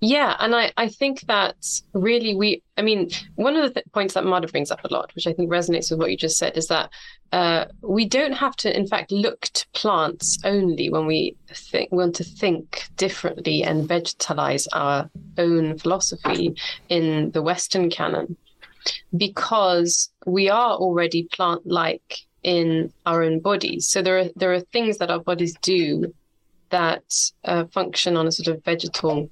[0.00, 1.56] yeah, and I, I think that
[1.92, 5.14] really we, I mean, one of the th- points that Marder brings up a lot,
[5.14, 6.90] which I think resonates with what you just said, is that
[7.32, 12.16] uh, we don't have to, in fact, look to plants only when we think, want
[12.16, 16.54] to think differently and vegetalize our own philosophy
[16.88, 18.36] in the Western canon,
[19.16, 23.86] because we are already plant-like in our own bodies.
[23.86, 26.14] So there are there are things that our bodies do
[26.70, 27.04] that
[27.44, 29.28] uh, function on a sort of vegetal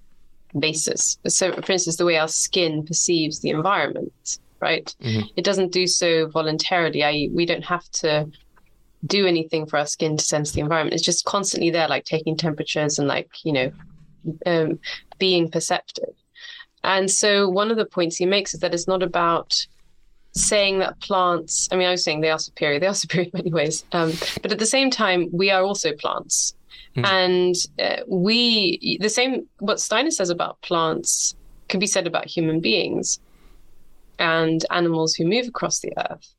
[0.59, 1.19] basis.
[1.27, 4.95] So, for instance, the way our skin perceives the environment, right?
[5.03, 5.29] Mm-hmm.
[5.37, 7.05] It doesn't do so voluntarily.
[7.05, 8.29] I, we don't have to
[9.07, 10.95] do anything for our skin to sense the environment.
[10.95, 13.73] It's just constantly there, like taking temperatures and like, you know,
[14.47, 14.79] um,
[15.19, 16.15] being perceptive.
[16.85, 19.67] And so one of the points he makes is that it's not about
[20.33, 23.39] saying that plants, I mean, I was saying they are superior, they are superior in
[23.39, 23.85] many ways.
[23.93, 26.55] Um, but at the same time, we are also plants.
[27.03, 27.07] Mm.
[27.07, 31.35] And uh, we, the same, what Steiner says about plants
[31.69, 33.21] can be said about human beings
[34.19, 36.35] and animals who move across the earth,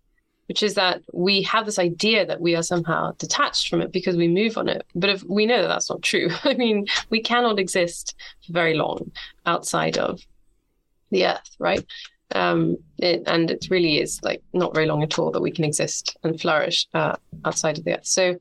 [0.47, 4.18] which is that we have this idea that we are somehow detached from it because
[4.18, 4.86] we move on it.
[4.95, 8.74] But if we know that that's not true, I mean, we cannot exist for very
[8.74, 9.12] long
[9.45, 10.22] outside of
[11.12, 11.86] the earth, right?
[12.36, 15.66] Um, it, and it really is like not very long at all that we can
[15.66, 18.05] exist and flourish uh, outside of the earth.
[18.05, 18.38] So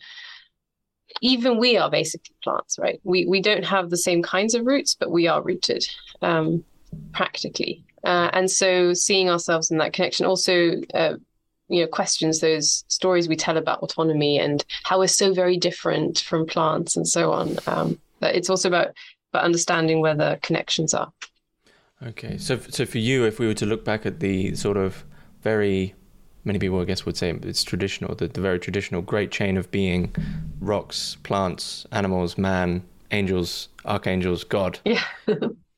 [1.21, 3.01] even we are basically plants, right?
[3.05, 5.87] We we don't have the same kinds of roots, but we are rooted
[6.23, 6.65] um,
[7.13, 7.85] practically.
[8.05, 11.15] Uh, and so seeing ourselves in that connection also uh,
[11.69, 16.21] you know questions those stories we tell about autonomy and how we're so very different
[16.21, 18.89] from plants and so on um, it's also about
[19.33, 21.13] about understanding where the connections are
[22.07, 25.05] okay so so for you if we were to look back at the sort of
[25.43, 25.95] very
[26.45, 29.71] many people, I guess, would say it's traditional, the, the very traditional great chain of
[29.71, 30.15] being
[30.61, 34.79] rocks, plants, animals, man, angels, archangels, God.
[34.85, 35.03] Yeah.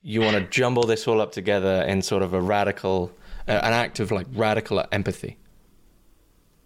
[0.03, 3.13] you want to jumble this all up together in sort of a radical,
[3.49, 5.37] uh, an act of like radical empathy.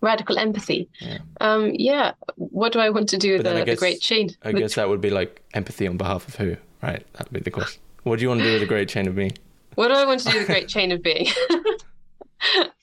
[0.01, 0.89] Radical empathy.
[1.01, 1.19] Yeah.
[1.41, 2.13] Um, yeah.
[2.37, 4.31] What do I want to do with the, guess, the great chain?
[4.43, 7.05] I guess that would be like empathy on behalf of who, right?
[7.15, 7.81] That would be the question.
[8.03, 9.33] What do you want to do with the great chain of being?
[9.77, 11.27] What do I want to do with the great chain of being?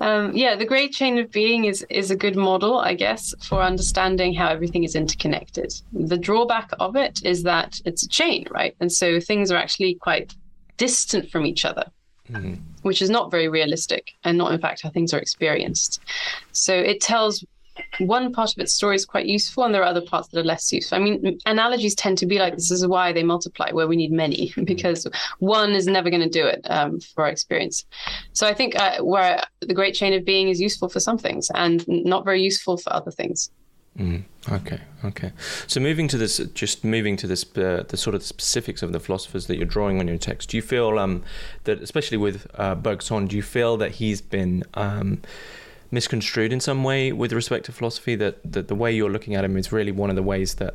[0.00, 3.62] um, yeah, the great chain of being is is a good model, I guess, for
[3.62, 5.74] understanding how everything is interconnected.
[5.92, 8.74] The drawback of it is that it's a chain, right?
[8.80, 10.34] And so things are actually quite
[10.76, 11.84] distant from each other.
[12.30, 12.54] Mm-hmm.
[12.82, 16.00] Which is not very realistic and not, in fact, how things are experienced.
[16.52, 17.44] So it tells
[17.98, 20.44] one part of its story is quite useful and there are other parts that are
[20.44, 20.96] less useful.
[20.96, 24.12] I mean, analogies tend to be like this, is why they multiply, where we need
[24.12, 25.06] many, because
[25.38, 27.84] one is never going to do it um, for our experience.
[28.32, 31.50] So I think uh, where the great chain of being is useful for some things
[31.54, 33.50] and not very useful for other things.
[33.98, 35.32] Mm, okay, okay.
[35.68, 38.98] So moving to this, just moving to this, uh, the sort of specifics of the
[38.98, 40.50] philosophers that you're drawing on your text.
[40.50, 41.22] Do you feel um,
[41.62, 45.22] that, especially with uh, Bergson, do you feel that he's been um,
[45.94, 49.44] misconstrued in some way with respect to philosophy that, that the way you're looking at
[49.44, 50.74] him is really one of the ways that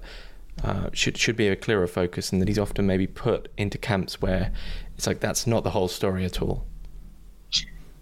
[0.64, 4.22] uh, should should be a clearer focus and that he's often maybe put into camps
[4.22, 4.52] where
[4.98, 6.66] it's like that's not the whole story at all.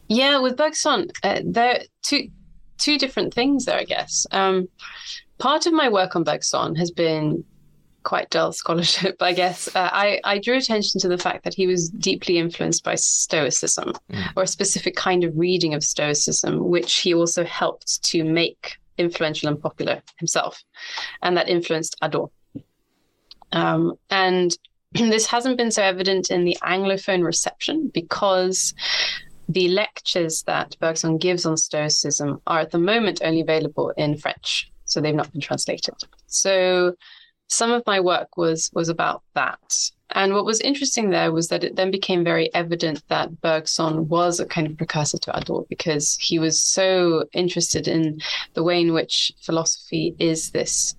[0.07, 2.29] Yeah with Bergson uh, there are two
[2.77, 4.25] two different things there I guess.
[4.31, 4.69] Um,
[5.37, 7.43] part of my work on Bergson has been
[8.07, 11.67] quite dull scholarship, I guess, uh, I, I drew attention to the fact that he
[11.67, 14.23] was deeply influenced by Stoicism mm.
[14.37, 19.49] or a specific kind of reading of Stoicism, which he also helped to make influential
[19.49, 20.63] and popular himself.
[21.21, 22.31] And that influenced Hadot.
[23.51, 24.57] Um, and
[24.93, 28.73] this hasn't been so evident in the Anglophone reception because
[29.49, 34.71] the lectures that Bergson gives on Stoicism are at the moment only available in French.
[34.85, 35.95] So they've not been translated.
[36.27, 36.93] So
[37.47, 39.91] some of my work was was about that.
[40.11, 44.39] And what was interesting there was that it then became very evident that Bergson was
[44.39, 48.21] a kind of precursor to Hadot because he was so interested in
[48.53, 50.95] the way in which philosophy is this,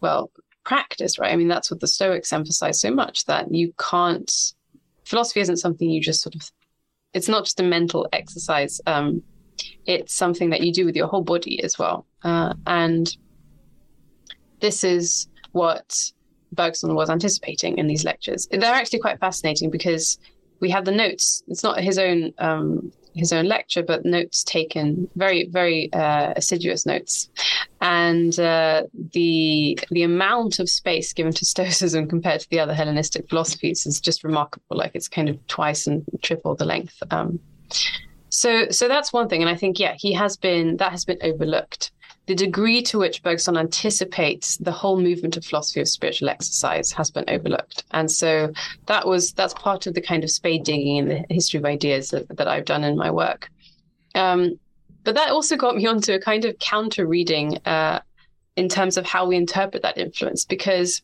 [0.00, 0.30] well,
[0.64, 1.32] practice, right?
[1.32, 4.32] I mean, that's what the Stoics emphasize so much that you can't,
[5.04, 6.50] philosophy isn't something you just sort of,
[7.12, 8.80] it's not just a mental exercise.
[8.86, 9.22] Um,
[9.84, 12.06] it's something that you do with your whole body as well.
[12.22, 13.14] Uh, and
[14.60, 16.12] this is what
[16.52, 18.46] Bergson was anticipating in these lectures.
[18.50, 20.18] They're actually quite fascinating because
[20.60, 21.42] we have the notes.
[21.48, 26.86] It's not his own um, his own lecture, but notes taken, very very uh, assiduous
[26.86, 27.28] notes,
[27.80, 33.28] and uh, the the amount of space given to Stoicism compared to the other Hellenistic
[33.28, 34.76] philosophies is just remarkable.
[34.76, 37.02] Like it's kind of twice and triple the length.
[37.10, 37.40] Um,
[38.30, 41.18] so so that's one thing, and I think yeah, he has been that has been
[41.22, 41.92] overlooked
[42.28, 47.10] the degree to which Bergson anticipates the whole movement of philosophy of spiritual exercise has
[47.10, 47.84] been overlooked.
[47.92, 48.52] And so
[48.84, 52.10] that was that's part of the kind of spade digging in the history of ideas
[52.10, 53.48] that, that I've done in my work.
[54.14, 54.60] Um,
[55.04, 58.00] but that also got me onto a kind of counter reading uh,
[58.56, 61.00] in terms of how we interpret that influence, because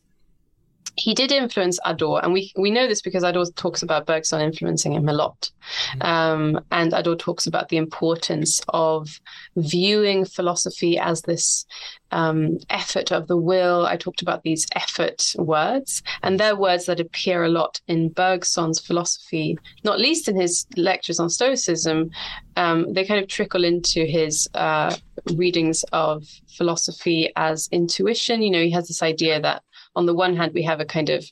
[0.97, 4.93] he did influence Hadot, and we we know this because Hadot talks about Bergson influencing
[4.93, 5.51] him a lot,
[5.97, 6.01] mm-hmm.
[6.01, 9.19] um, and Hadot talks about the importance of
[9.57, 11.65] viewing philosophy as this
[12.11, 13.85] um, effort of the will.
[13.85, 18.79] I talked about these effort words, and they're words that appear a lot in Bergson's
[18.79, 22.09] philosophy, not least in his lectures on Stoicism.
[22.55, 24.95] Um, they kind of trickle into his uh,
[25.35, 28.41] readings of philosophy as intuition.
[28.41, 29.61] You know, he has this idea that
[29.95, 31.25] on the one hand, we have a kind of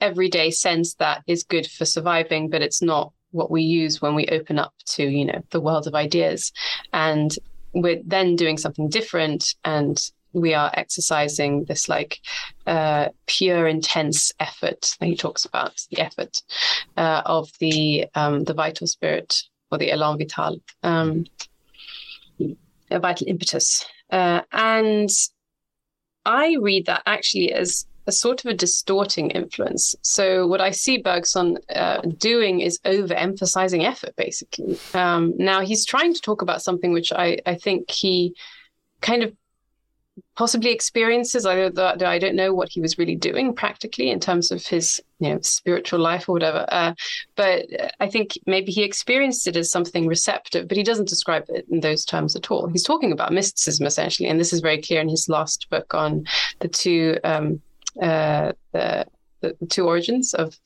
[0.00, 4.26] everyday sense that is good for surviving, but it's not what we use when we
[4.28, 6.52] open up to, you know, the world of ideas.
[6.92, 7.34] And
[7.72, 12.20] we're then doing something different and we are exercising this like
[12.66, 16.42] uh, pure intense effort he talks about the effort
[16.96, 21.24] uh, of the um, the vital spirit or the elan vital um,
[22.90, 25.10] a vital impetus uh, and
[26.24, 29.94] i read that actually as a sort of a distorting influence.
[30.02, 34.78] So what I see Bergson uh, doing is overemphasizing effort, basically.
[34.94, 38.34] Um, now he's trying to talk about something which I, I think he
[39.00, 39.32] kind of
[40.36, 41.46] possibly experiences.
[41.46, 45.00] I don't, I don't know what he was really doing practically in terms of his
[45.18, 46.66] you know spiritual life or whatever.
[46.68, 46.94] Uh,
[47.36, 47.66] but
[48.00, 51.80] I think maybe he experienced it as something receptive, but he doesn't describe it in
[51.80, 52.68] those terms at all.
[52.68, 56.26] He's talking about mysticism essentially, and this is very clear in his last book on
[56.60, 57.18] the two.
[57.24, 57.60] Um,
[58.00, 59.06] uh, the,
[59.40, 60.58] the two origins of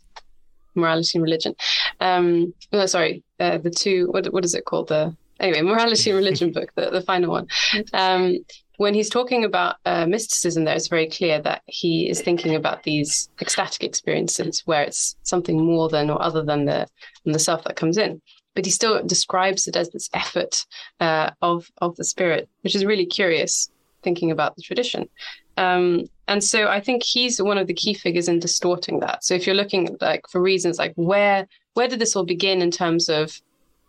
[0.74, 1.54] morality and religion.
[2.00, 4.08] Um, oh, sorry, uh, the two.
[4.10, 4.88] What what is it called?
[4.88, 7.46] The anyway, morality and religion book, the the final one.
[7.92, 8.38] Um,
[8.76, 12.82] when he's talking about uh, mysticism, there it's very clear that he is thinking about
[12.82, 16.86] these ecstatic experiences where it's something more than or other than the
[17.24, 18.20] than the self that comes in.
[18.54, 20.66] But he still describes it as this effort
[21.00, 23.70] uh, of of the spirit, which is really curious
[24.02, 25.08] thinking about the tradition.
[25.57, 29.24] Um, and so I think he's one of the key figures in distorting that.
[29.24, 32.70] So if you're looking like for reasons like where where did this all begin in
[32.70, 33.40] terms of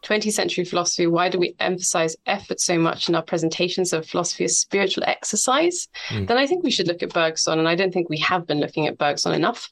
[0.03, 4.45] 20th century philosophy, why do we emphasize effort so much in our presentations of philosophy
[4.45, 5.87] as spiritual exercise?
[6.09, 6.27] Mm.
[6.27, 7.59] Then I think we should look at Bergson.
[7.59, 9.71] And I don't think we have been looking at Bergson enough.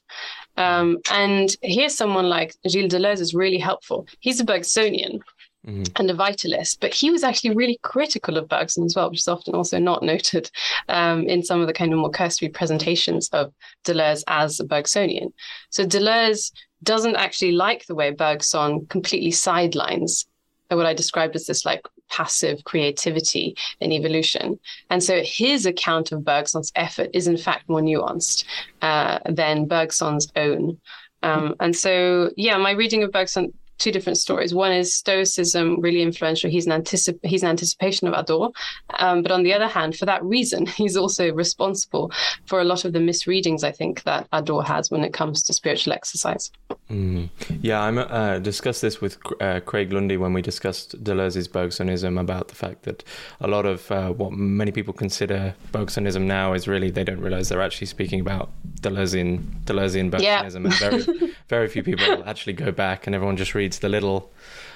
[0.56, 4.06] Um, and here's someone like Gilles Deleuze is really helpful.
[4.20, 5.20] He's a Bergsonian.
[5.66, 5.82] Mm-hmm.
[5.96, 6.78] and a vitalist.
[6.80, 10.02] But he was actually really critical of Bergson as well, which is often also not
[10.02, 10.48] noted
[10.88, 13.52] um, in some of the kind of more cursory presentations of
[13.84, 15.32] Deleuze as a Bergsonian.
[15.70, 16.52] So Deleuze
[16.84, 20.26] doesn't actually like the way Bergson completely sidelines
[20.68, 24.58] what I described as this like passive creativity and evolution.
[24.90, 28.44] And so his account of Bergson's effort is in fact more nuanced
[28.82, 30.80] uh, than Bergson's own.
[31.22, 34.54] Um, and so, yeah, my reading of Bergson two different stories.
[34.54, 36.50] One is Stoicism, really influential.
[36.50, 38.54] He's an, anticip- he's an anticipation of Hadot.
[38.98, 42.10] Um, but on the other hand, for that reason, he's also responsible
[42.46, 45.52] for a lot of the misreadings, I think, that Hadot has when it comes to
[45.52, 46.50] spiritual exercise.
[46.90, 47.30] Mm.
[47.62, 52.48] Yeah, I uh, discussed this with uh, Craig Lundy when we discussed Deleuze's Bergsonism about
[52.48, 53.02] the fact that
[53.40, 57.48] a lot of uh, what many people consider Bergsonism now is really, they don't realize
[57.48, 58.50] they're actually speaking about
[58.80, 60.22] Deleuzean, Deleuzean Bergsonism.
[60.22, 60.46] Yeah.
[60.46, 64.32] and very, very few people actually go back and everyone just reads reads the little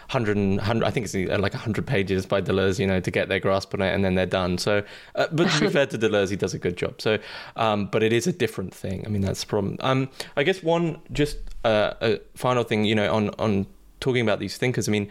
[0.08, 0.84] hundred and hundred.
[0.84, 3.72] I think it's uh, like hundred pages by Deleuze, you know, to get their grasp
[3.74, 4.58] on it, and then they're done.
[4.58, 4.82] So,
[5.14, 7.00] uh, but to be fair to Deleuze, he does a good job.
[7.00, 7.18] So,
[7.56, 9.04] um, but it is a different thing.
[9.06, 9.76] I mean, that's the problem.
[9.80, 13.66] Um, I guess one just uh, a final thing, you know, on on
[14.00, 14.88] talking about these thinkers.
[14.88, 15.08] I mean,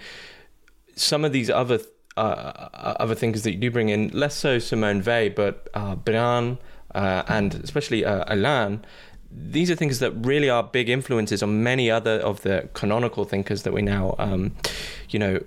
[0.95, 1.79] some of these other
[2.17, 2.69] uh,
[2.99, 6.57] other thinkers that you do bring in, less so Simone Weil, but uh, Biran
[6.95, 8.83] uh, and especially uh, Alain
[9.31, 13.63] these are things that really are big influences on many other of the canonical thinkers
[13.63, 14.55] that we now, um,
[15.09, 15.39] you know,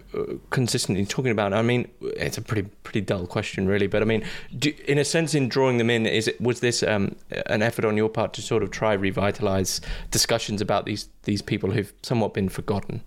[0.51, 1.53] consistently talking about.
[1.53, 3.89] I mean, it's a pretty pretty dull question, really.
[3.89, 4.25] But I mean,
[4.57, 7.17] do, in a sense, in drawing them in, is it was this um,
[7.47, 9.81] an effort on your part to sort of try revitalize
[10.11, 13.03] discussions about these these people who've somewhat been forgotten?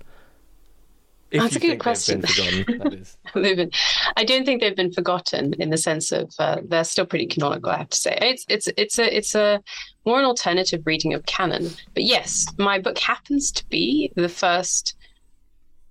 [1.31, 2.21] If That's a good question.
[3.35, 3.69] They've
[4.15, 7.71] I don't think they've been forgotten in the sense of uh, they're still pretty canonical.
[7.71, 9.61] I have to say, it's it's it's a it's a
[10.05, 11.71] more an alternative reading of canon.
[11.93, 14.95] But yes, my book happens to be the first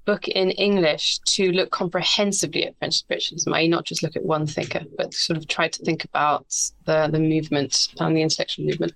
[0.04, 4.46] book in English to look comprehensively at French spiritualism, I not just look at one
[4.46, 6.46] thinker, but sort of try to think about
[6.84, 8.92] the the movement and the intellectual movement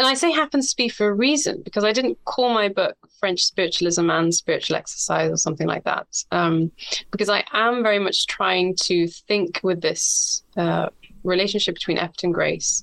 [0.00, 2.96] and I say happens to be for a reason because I didn't call my book
[3.18, 6.06] French Spiritualism and Spiritual Exercise or something like that.
[6.32, 6.72] Um,
[7.10, 10.88] because I am very much trying to think with this uh,
[11.22, 12.82] relationship between effort and grace,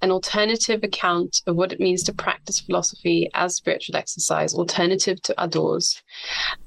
[0.00, 5.34] an alternative account of what it means to practice philosophy as spiritual exercise, alternative to
[5.36, 6.02] Hadot's,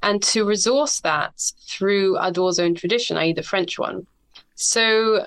[0.04, 1.34] and to resource that
[1.68, 4.06] through Hadot's own tradition, i.e., the French one.
[4.54, 5.26] So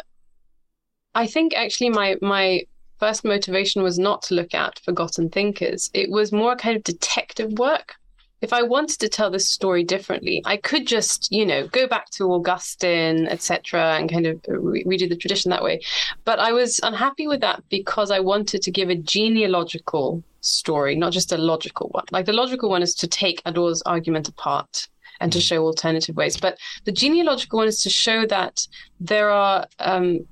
[1.17, 2.63] I think actually my my
[3.03, 5.91] first motivation was not to look at forgotten thinkers.
[5.93, 7.97] It was more kind of detective work.
[8.43, 12.11] If I wanted to tell this story differently, I could just, you know, go back
[12.11, 15.81] to Augustine, etc., and kind of re- redo the tradition that way.
[16.25, 21.13] But I was unhappy with that because I wanted to give a genealogical story, not
[21.13, 22.05] just a logical one.
[22.13, 24.87] Like the logical one is to take Hadot's argument apart
[25.21, 25.43] and to mm.
[25.49, 26.37] show alternative ways.
[26.37, 28.65] But the genealogical one is to show that
[29.01, 30.25] there are um,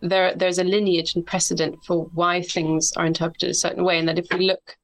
[0.00, 4.08] there there's a lineage and precedent for why things are interpreted a certain way, and
[4.08, 4.76] that if we look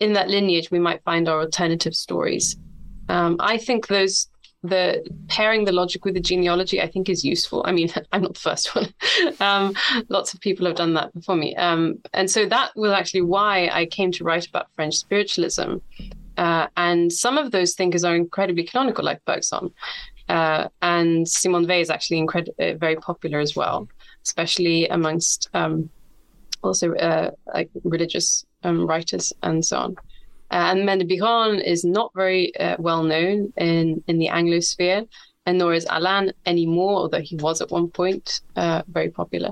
[0.00, 2.56] in that lineage, we might find our alternative stories.
[3.08, 4.28] Um, I think those
[4.62, 7.62] the pairing the logic with the genealogy, I think, is useful.
[7.66, 8.92] I mean, I'm not the first one.
[9.40, 9.74] um,
[10.08, 13.68] lots of people have done that before me, um, and so that was actually why
[13.72, 15.76] I came to write about French spiritualism.
[16.36, 19.72] Uh, and some of those thinkers are incredibly canonical, like Bergson.
[20.28, 23.88] Uh, and Simone Weil is actually incred- uh, very popular as well
[24.24, 25.90] especially amongst um,
[26.62, 29.96] also uh, like religious um, writers and so on.
[30.50, 35.06] Uh, and Maine de Biran is not very uh, well known in, in the Anglosphere,
[35.46, 39.50] and nor is Alain anymore, although he was at one point uh, very popular.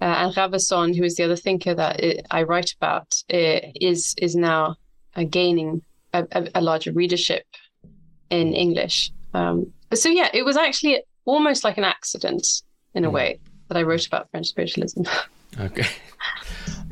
[0.00, 4.34] Uh, and Ravaisson, who is the other thinker that it, I write about, is is
[4.34, 4.76] now
[5.16, 5.82] uh, gaining
[6.12, 7.44] a, a, a, larger readership
[8.30, 9.12] in English.
[9.34, 12.62] Um, so yeah, it was actually almost like an accident
[12.94, 13.12] in a mm.
[13.12, 13.38] way
[13.72, 15.02] that I wrote about French spiritualism.
[15.60, 15.86] okay.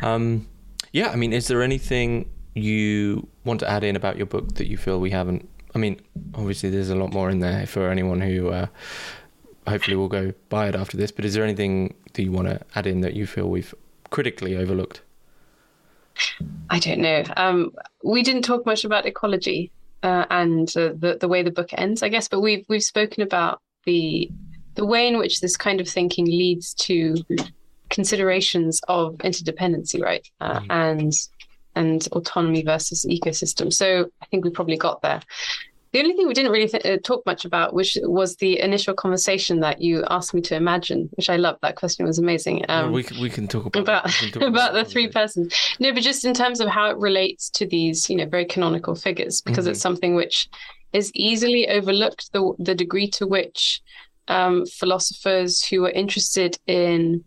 [0.03, 0.49] Um,
[0.93, 4.67] yeah, I mean, is there anything you want to add in about your book that
[4.67, 5.49] you feel we haven't?
[5.75, 6.01] I mean,
[6.35, 8.67] obviously, there's a lot more in there for anyone who uh,
[9.69, 11.13] hopefully will go buy it after this.
[11.13, 13.75] But is there anything that you want to add in that you feel we've
[14.11, 15.03] critically overlooked?
[16.71, 17.25] I don't know.
[17.37, 17.73] Um,
[18.03, 19.71] we didn't talk much about ecology
[20.03, 23.23] uh, and uh, the the way the book ends, I guess, but we've we've spoken
[23.23, 24.31] about the
[24.75, 27.17] the way in which this kind of thinking leads to
[27.91, 30.67] considerations of interdependency, right, uh, mm.
[30.71, 31.13] and
[31.77, 33.73] and autonomy versus ecosystem.
[33.73, 35.21] So I think we probably got there.
[35.93, 38.95] The only thing we didn't really th- uh, talk much about, which was the initial
[38.95, 41.59] conversation that you asked me to imagine, which I loved.
[41.63, 42.65] That question was amazing.
[42.69, 45.53] Um, well, we can, we can talk about about, talk about, about the three persons.
[45.81, 48.95] No, but just in terms of how it relates to these, you know, very canonical
[48.95, 49.73] figures, because mm-hmm.
[49.73, 50.49] it's something which
[50.93, 52.33] is easily overlooked.
[52.33, 53.83] The the degree to which
[54.31, 57.25] um, philosophers who were interested in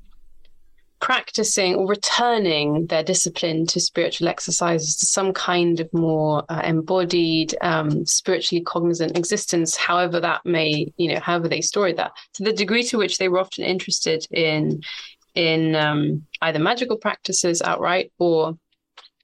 [1.03, 7.53] practicing or returning their discipline to spiritual exercises to some kind of more uh, embodied
[7.59, 12.11] um, spiritually cognizant existence however that may you know however they story that.
[12.35, 14.81] To the degree to which they were often interested in
[15.35, 18.57] in um, either magical practices outright or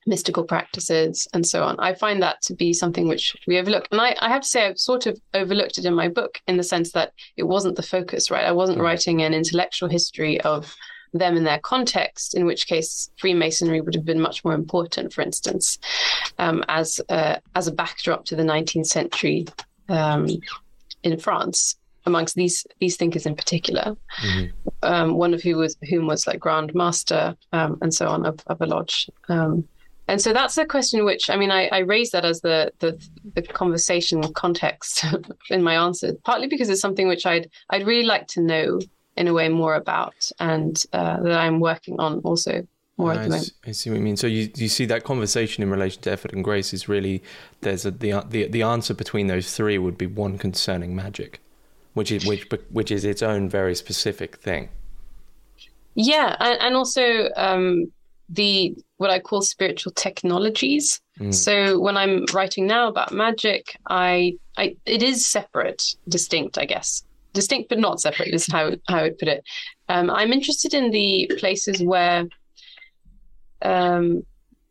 [0.06, 4.02] mystical practices and so on i find that to be something which we overlook and
[4.02, 6.64] I, I have to say i've sort of overlooked it in my book in the
[6.64, 8.84] sense that it wasn't the focus right i wasn't mm.
[8.84, 10.76] writing an intellectual history of
[11.14, 15.22] them in their context, in which case Freemasonry would have been much more important, for
[15.22, 15.80] instance,
[16.38, 19.47] um, as a, as a backdrop to the 19th century
[19.88, 20.28] um,
[21.04, 21.76] in France.
[22.06, 24.47] Amongst these these thinkers in particular, mm-hmm.
[24.82, 28.39] um, one of who was whom was like Grand Master um, and so on of,
[28.47, 29.68] of a lodge, um,
[30.10, 32.99] and so that's a question which I mean I, I raise that as the, the
[33.36, 35.05] the conversation context
[35.49, 38.80] in my answer, partly because it's something which I'd I'd really like to know
[39.16, 42.66] in a way more about and uh, that I'm working on also
[42.97, 43.51] more at the moment.
[43.66, 44.18] I see what you mean.
[44.18, 47.22] So you, you see that conversation in relation to effort and grace is really
[47.62, 51.39] there's a, the the the answer between those three would be one concerning magic,
[51.93, 54.70] which is which which is its own very specific thing.
[55.95, 57.91] Yeah, and, and also um,
[58.30, 61.02] the what I call spiritual technologies.
[61.20, 61.34] Mm.
[61.34, 67.04] So when I'm writing now about magic, I, I it is separate, distinct, I guess
[67.34, 69.44] distinct but not separate is how how I would put it.
[69.88, 72.26] Um, I'm interested in the places where
[73.62, 74.24] um,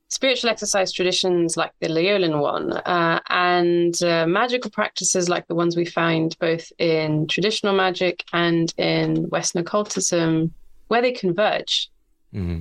[0.08, 5.76] spiritual exercise traditions like the Loyolan one uh, and uh, magical practices like the ones
[5.76, 10.52] we find both in traditional magic and in Western occultism,
[10.88, 11.90] where they converge,
[12.34, 12.60] mm-hmm.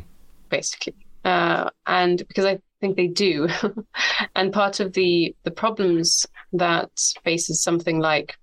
[0.49, 0.95] Basically.
[1.23, 3.47] Uh, and because I think they do,
[4.35, 6.91] and part of the the problems that
[7.23, 8.37] faces something like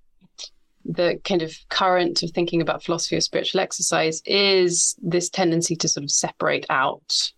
[0.84, 5.88] the kind of current of thinking about philosophy of spiritual exercise is this tendency to
[5.88, 7.32] sort of separate out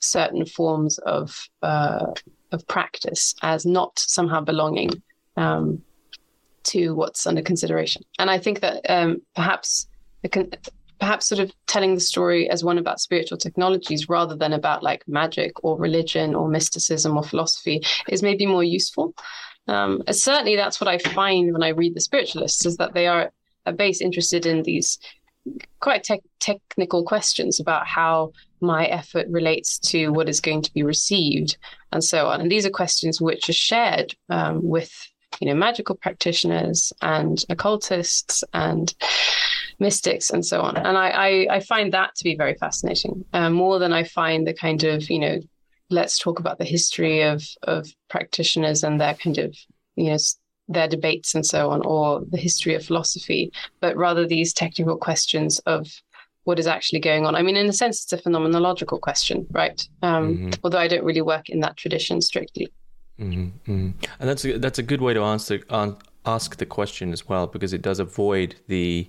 [0.00, 2.06] certain forms of uh,
[2.52, 4.90] of practice as not somehow belonging
[5.36, 5.82] um,
[6.64, 8.02] to what's under consideration.
[8.18, 9.88] And I think that um, perhaps
[10.30, 10.50] con-
[11.00, 15.06] perhaps sort of telling the story as one about spiritual technologies rather than about like
[15.06, 19.14] magic or religion or mysticism or philosophy is maybe more useful.
[19.66, 23.32] Um, certainly, that's what I find when I read the spiritualists is that they are
[23.66, 24.98] at base interested in these
[25.80, 30.82] quite te- technical questions about how my effort relates to what is going to be
[30.82, 31.56] received
[31.92, 32.40] and so on.
[32.40, 34.92] And these are questions which are shared um, with
[35.40, 38.94] you know magical practitioners and occultists and
[39.78, 40.76] mystics and so on.
[40.76, 44.46] And I, I, I find that to be very fascinating, uh, more than I find
[44.46, 45.40] the kind of you know
[45.90, 49.56] let's talk about the history of of practitioners and their kind of
[49.96, 50.18] you know
[50.68, 55.58] their debates and so on, or the history of philosophy, but rather these technical questions
[55.60, 55.86] of
[56.44, 57.34] what is actually going on.
[57.34, 59.86] I mean, in a sense, it's a phenomenological question, right?
[60.02, 60.50] Um, mm-hmm.
[60.62, 62.68] Although I don't really work in that tradition strictly.
[63.18, 63.72] Mm-hmm.
[63.72, 63.90] Mm-hmm.
[64.20, 65.60] And that's a, that's a good way to answer
[66.26, 69.08] ask the question as well, because it does avoid the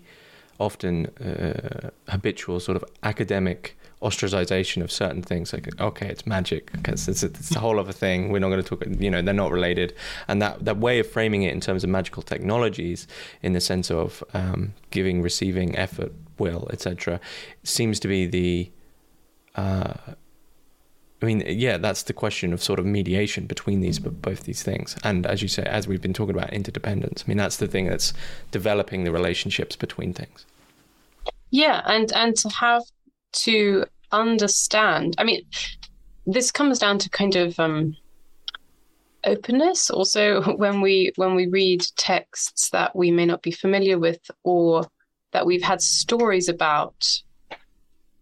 [0.59, 7.07] often uh, habitual sort of academic ostracization of certain things like okay it's magic because
[7.07, 9.51] it's, it's a whole other thing we're not going to talk you know they're not
[9.51, 9.93] related.
[10.27, 13.07] And that that way of framing it in terms of magical technologies
[13.41, 17.19] in the sense of um, giving receiving effort will etc
[17.63, 18.71] seems to be the
[19.55, 19.93] uh,
[21.21, 24.97] I mean, yeah, that's the question of sort of mediation between these both these things,
[25.03, 27.23] and as you say, as we've been talking about interdependence.
[27.25, 28.13] I mean, that's the thing that's
[28.51, 30.45] developing the relationships between things.
[31.51, 32.83] Yeah, and and to have
[33.43, 35.15] to understand.
[35.17, 35.43] I mean,
[36.25, 37.95] this comes down to kind of um,
[39.23, 39.89] openness.
[39.89, 44.85] Also, when we when we read texts that we may not be familiar with, or
[45.31, 47.21] that we've had stories about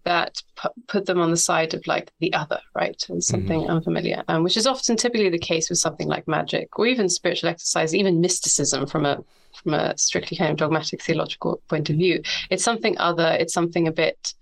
[0.04, 0.42] that
[0.88, 3.02] put them on the side of like the other, right?
[3.10, 3.72] And something mm-hmm.
[3.72, 7.50] unfamiliar, um, which is often typically the case with something like magic or even spiritual
[7.50, 9.24] exercise, even mysticism from a
[9.64, 12.22] from a strictly kind of dogmatic theological point of view.
[12.50, 13.38] It's something other.
[13.40, 14.34] It's something a bit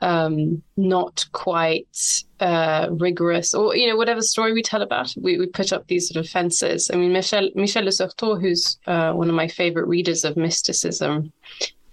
[0.00, 5.38] um, not quite uh, rigorous, or you know, whatever story we tell about, it, we,
[5.38, 6.90] we put up these sort of fences.
[6.92, 11.32] I mean, Michel Michel de Certeau, who's uh, one of my favorite readers of mysticism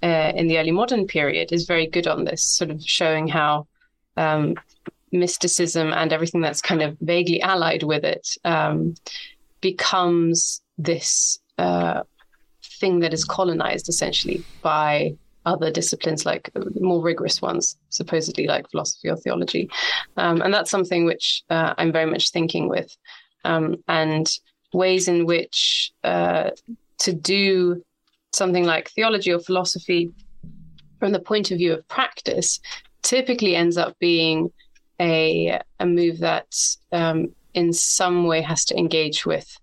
[0.04, 3.68] uh, in the early modern period, is very good on this, sort of showing how
[4.18, 4.56] um,
[5.12, 8.96] mysticism and everything that's kind of vaguely allied with it um,
[9.62, 12.04] becomes this uh,
[12.64, 15.16] thing that is colonized essentially by
[15.46, 19.70] other disciplines, like more rigorous ones, supposedly like philosophy or theology.
[20.18, 22.96] Um, and that's something which uh, I'm very much thinking with,
[23.44, 24.28] um, and
[24.74, 26.50] ways in which uh,
[27.00, 27.84] to do
[28.36, 30.12] something like theology or philosophy
[31.00, 32.60] from the point of view of practice
[33.02, 34.52] typically ends up being
[35.00, 36.56] a a move that
[36.92, 39.58] um, in some way has to engage with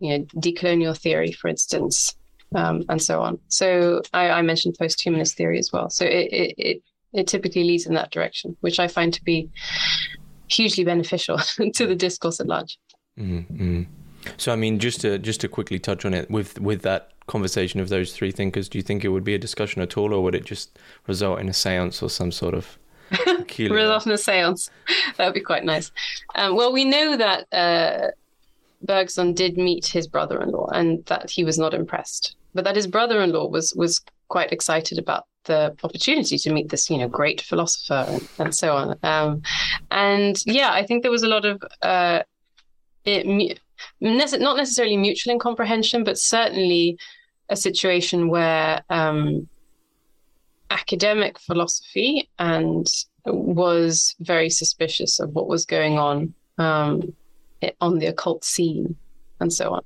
[0.00, 2.16] you know decolonial theory for instance
[2.54, 3.38] um, and so on.
[3.48, 5.90] So I, I mentioned post-humanist theory as well.
[5.90, 9.48] So it, it, it it typically leads in that direction which i find to be
[10.48, 11.38] hugely beneficial
[11.74, 12.78] to the discourse at large.
[13.18, 13.82] Mm-hmm.
[14.36, 17.80] So i mean just to just to quickly touch on it with with that conversation
[17.80, 20.22] of those three thinkers do you think it would be a discussion at all or
[20.22, 22.78] would it just result in a seance or some sort of
[23.58, 24.70] result in a seance.
[25.16, 25.92] That would be quite nice.
[26.34, 28.10] Um, well we know that uh,
[28.82, 33.48] Bergson did meet his brother-in-law and that he was not impressed, but that his brother-in-law
[33.48, 38.28] was was quite excited about the opportunity to meet this, you know, great philosopher and,
[38.38, 38.98] and so on.
[39.02, 39.42] Um,
[39.90, 42.22] and yeah, I think there was a lot of uh,
[43.04, 43.60] it,
[44.00, 46.98] not necessarily mutual incomprehension, but certainly
[47.48, 49.48] a situation where um,
[50.70, 52.86] academic philosophy and
[53.26, 57.14] was very suspicious of what was going on um,
[57.80, 58.96] on the occult scene
[59.40, 59.82] and so on.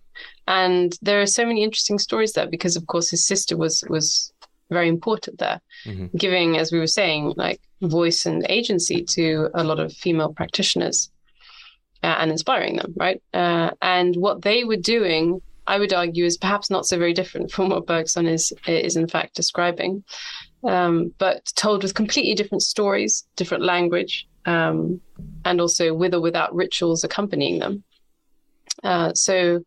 [0.47, 4.33] And there are so many interesting stories there because, of course, his sister was was
[4.71, 6.17] very important there, mm-hmm.
[6.17, 11.11] giving, as we were saying, like voice and agency to a lot of female practitioners
[12.03, 13.21] uh, and inspiring them, right?
[13.35, 17.51] Uh, and what they were doing, I would argue, is perhaps not so very different
[17.51, 20.05] from what Bergson is is in fact describing,
[20.65, 25.01] um, but told with completely different stories, different language, um,
[25.45, 27.83] and also with or without rituals accompanying them.
[28.85, 29.61] Uh, so,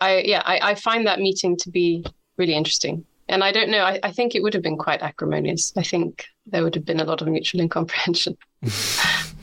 [0.00, 2.04] I yeah, I, I, find that meeting to be
[2.38, 3.04] really interesting.
[3.28, 5.72] And I don't know, I, I, think it would have been quite acrimonious.
[5.76, 8.36] I think there would have been a lot of mutual incomprehension.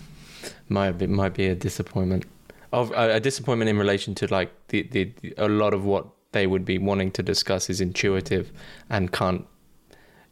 [0.72, 2.26] might be might be a disappointment
[2.74, 6.64] of a disappointment in relation to like the, the a lot of what they would
[6.64, 8.52] be wanting to discuss is intuitive
[8.90, 9.46] and can't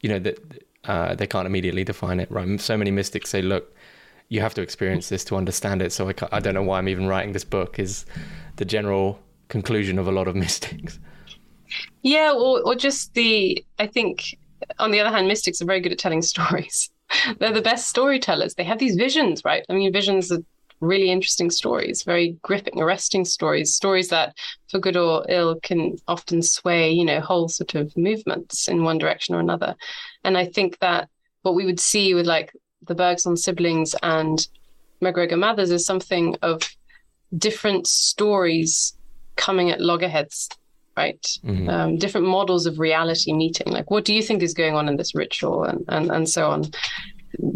[0.01, 0.39] you know that
[0.85, 3.75] uh, they can't immediately define it right so many mystics say look
[4.29, 5.91] you have to experience this to understand it.
[5.91, 7.79] So I, I don't know why I'm even writing this book.
[7.79, 8.05] Is
[8.55, 9.19] the general
[9.49, 10.99] conclusion of a lot of mystics?
[12.01, 13.63] Yeah, or or just the.
[13.77, 14.37] I think
[14.77, 16.89] on the other hand, mystics are very good at telling stories.
[17.39, 18.55] They're the best storytellers.
[18.55, 19.65] They have these visions, right?
[19.69, 20.39] I mean, visions are
[20.81, 24.35] really interesting stories, very gripping, arresting stories, stories that,
[24.69, 28.97] for good or ill, can often sway, you know, whole sort of movements in one
[28.97, 29.75] direction or another.
[30.23, 31.09] And I think that
[31.41, 32.53] what we would see with like
[32.87, 34.47] the Bergson siblings and
[35.01, 36.61] MacGregor Mathers is something of
[37.37, 38.97] different stories
[39.35, 40.49] coming at loggerheads,
[41.01, 41.23] right?
[41.43, 41.69] Mm-hmm.
[41.69, 43.69] Um, different models of reality meeting.
[43.77, 46.41] Like, what do you think is going on in this ritual, and and and so
[46.53, 46.61] on.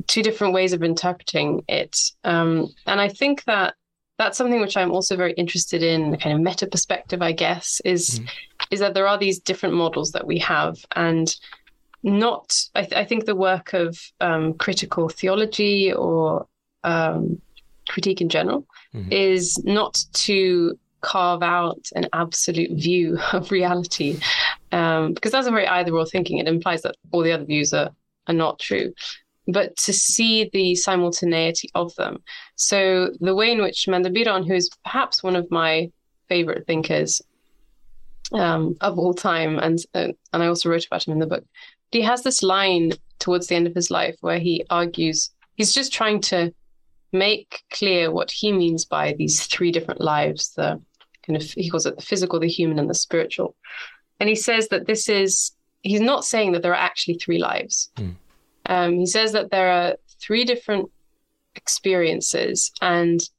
[0.08, 2.52] Two different ways of interpreting it, um,
[2.86, 3.74] and I think that
[4.20, 6.16] that's something which I'm also very interested in.
[6.18, 8.74] Kind of meta perspective, I guess, is mm-hmm.
[8.74, 11.28] is that there are these different models that we have, and
[12.04, 16.48] not I, th- I, think the work of um, critical theology or
[16.84, 17.42] um,
[17.88, 19.12] critique in general mm-hmm.
[19.12, 24.20] is not to carve out an absolute view of reality.
[24.72, 26.40] Um, because that's a very either or thinking.
[26.40, 27.92] It implies that all the other views are,
[28.28, 28.94] are not true.
[29.48, 32.24] But to see the simultaneity of them.
[32.56, 35.92] So the way in which Biran, who is perhaps one of my
[36.30, 37.22] favorite thinkers
[38.34, 41.44] um, of all time and uh, and I also wrote about him in the book
[41.92, 45.94] he has this line towards the end of his life where he argues he's just
[45.94, 46.54] trying to
[47.12, 50.82] make clear what he means by these three different lives the
[51.26, 53.56] kind of he calls it the physical the human and the spiritual.
[54.20, 55.52] And he says that this is
[55.82, 57.90] he's not saying that there are actually three lives.
[57.98, 58.16] Mm.
[58.68, 60.90] um, he says that there are three different
[61.56, 63.30] experiences and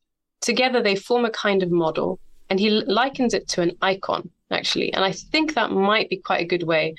[0.41, 2.21] together they form a kind of model.
[2.51, 4.93] And he likens it to an icon actually.
[4.93, 6.95] And i think that might be quite a good way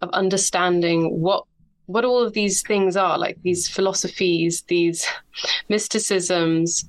[0.00, 1.44] of understanding what
[1.86, 5.06] what all of these things are like these philosophies these
[5.68, 6.84] mysticisms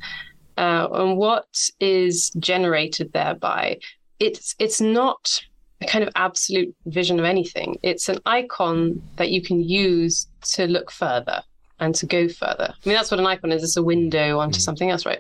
[0.58, 3.78] uh, and what is generated thereby
[4.20, 5.41] it's it's not
[5.82, 10.67] a kind of absolute vision of anything it's an icon that you can use to
[10.67, 11.42] look further
[11.82, 12.70] and to go further.
[12.70, 13.63] I mean, that's what an icon is.
[13.63, 14.62] It's a window onto mm.
[14.62, 15.20] something else, right?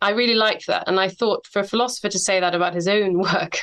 [0.00, 0.84] I really liked that.
[0.88, 3.58] And I thought for a philosopher to say that about his own work,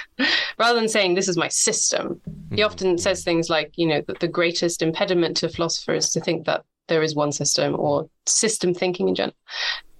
[0.57, 2.21] rather than saying, this is my system,
[2.53, 6.21] he often says things like, you know, that the greatest impediment to philosophers is to
[6.21, 9.35] think that there is one system or system thinking in general.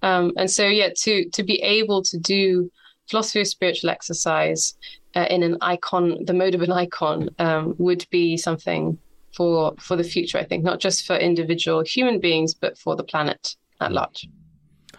[0.02, 2.72] Um, and so, yeah, to, to be able to do
[3.10, 4.76] philosophy of spiritual exercise
[5.16, 8.98] uh, in an icon, the mode of an icon, um, would be something
[9.36, 10.38] for for the future.
[10.38, 14.28] I think not just for individual human beings, but for the planet at large.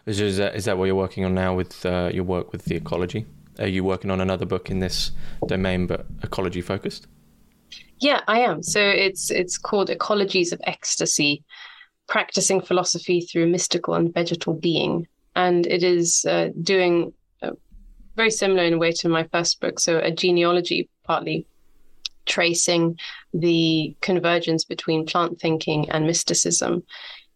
[0.06, 2.76] Is, that, is that what you're working on now with uh, your work with the
[2.76, 3.26] ecology?
[3.58, 5.10] Are you working on another book in this
[5.46, 7.06] domain, but ecology focused?
[8.00, 8.62] Yeah, I am.
[8.62, 11.42] So it's it's called Ecologies of Ecstasy,
[12.08, 15.06] practicing philosophy through mystical and vegetal being,
[15.36, 17.12] and it is uh, doing
[17.42, 17.52] uh,
[18.16, 19.78] very similar in a way to my first book.
[19.78, 21.46] So a genealogy, partly
[22.26, 22.98] tracing
[23.32, 26.82] the convergence between plant thinking and mysticism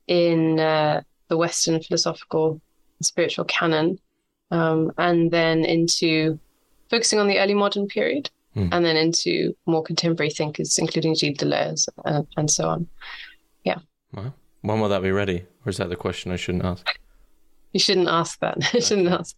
[0.07, 2.61] in uh, the Western philosophical
[3.03, 3.99] spiritual canon,
[4.51, 6.39] um, and then into
[6.91, 8.69] focusing on the early modern period, mm.
[8.73, 12.87] and then into more contemporary thinkers, including Gilles Deleuze uh, and so on.
[13.65, 13.79] Yeah.
[14.13, 15.45] Well, When will that be ready?
[15.65, 16.87] Or is that the question I shouldn't ask?
[17.73, 18.59] You shouldn't ask that.
[18.75, 19.37] I shouldn't ask.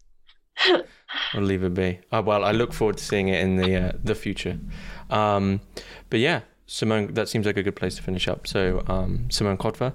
[1.32, 2.00] I'll leave it be.
[2.12, 4.58] Oh, well, I look forward to seeing it in the uh, the future.
[5.10, 5.60] Um,
[6.10, 8.46] but yeah, Simone, that seems like a good place to finish up.
[8.46, 9.94] So, um, Simone Kotva,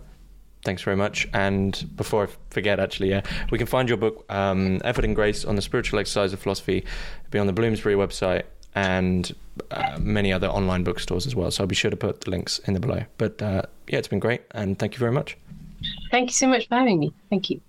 [0.65, 1.27] thanks very much.
[1.33, 5.45] And before I forget, actually, yeah, we can find your book, um, Effort and Grace
[5.45, 6.85] on the Spiritual Exercise of Philosophy,
[7.31, 8.43] be on the Bloomsbury website
[8.79, 9.35] and
[9.71, 11.51] uh, many other online bookstores as well.
[11.51, 13.03] So I'll be sure to put the links in the below.
[13.17, 14.41] But uh, yeah, it's been great.
[14.51, 15.37] And thank you very much.
[16.11, 17.13] Thank you so much for having me.
[17.29, 17.61] Thank you.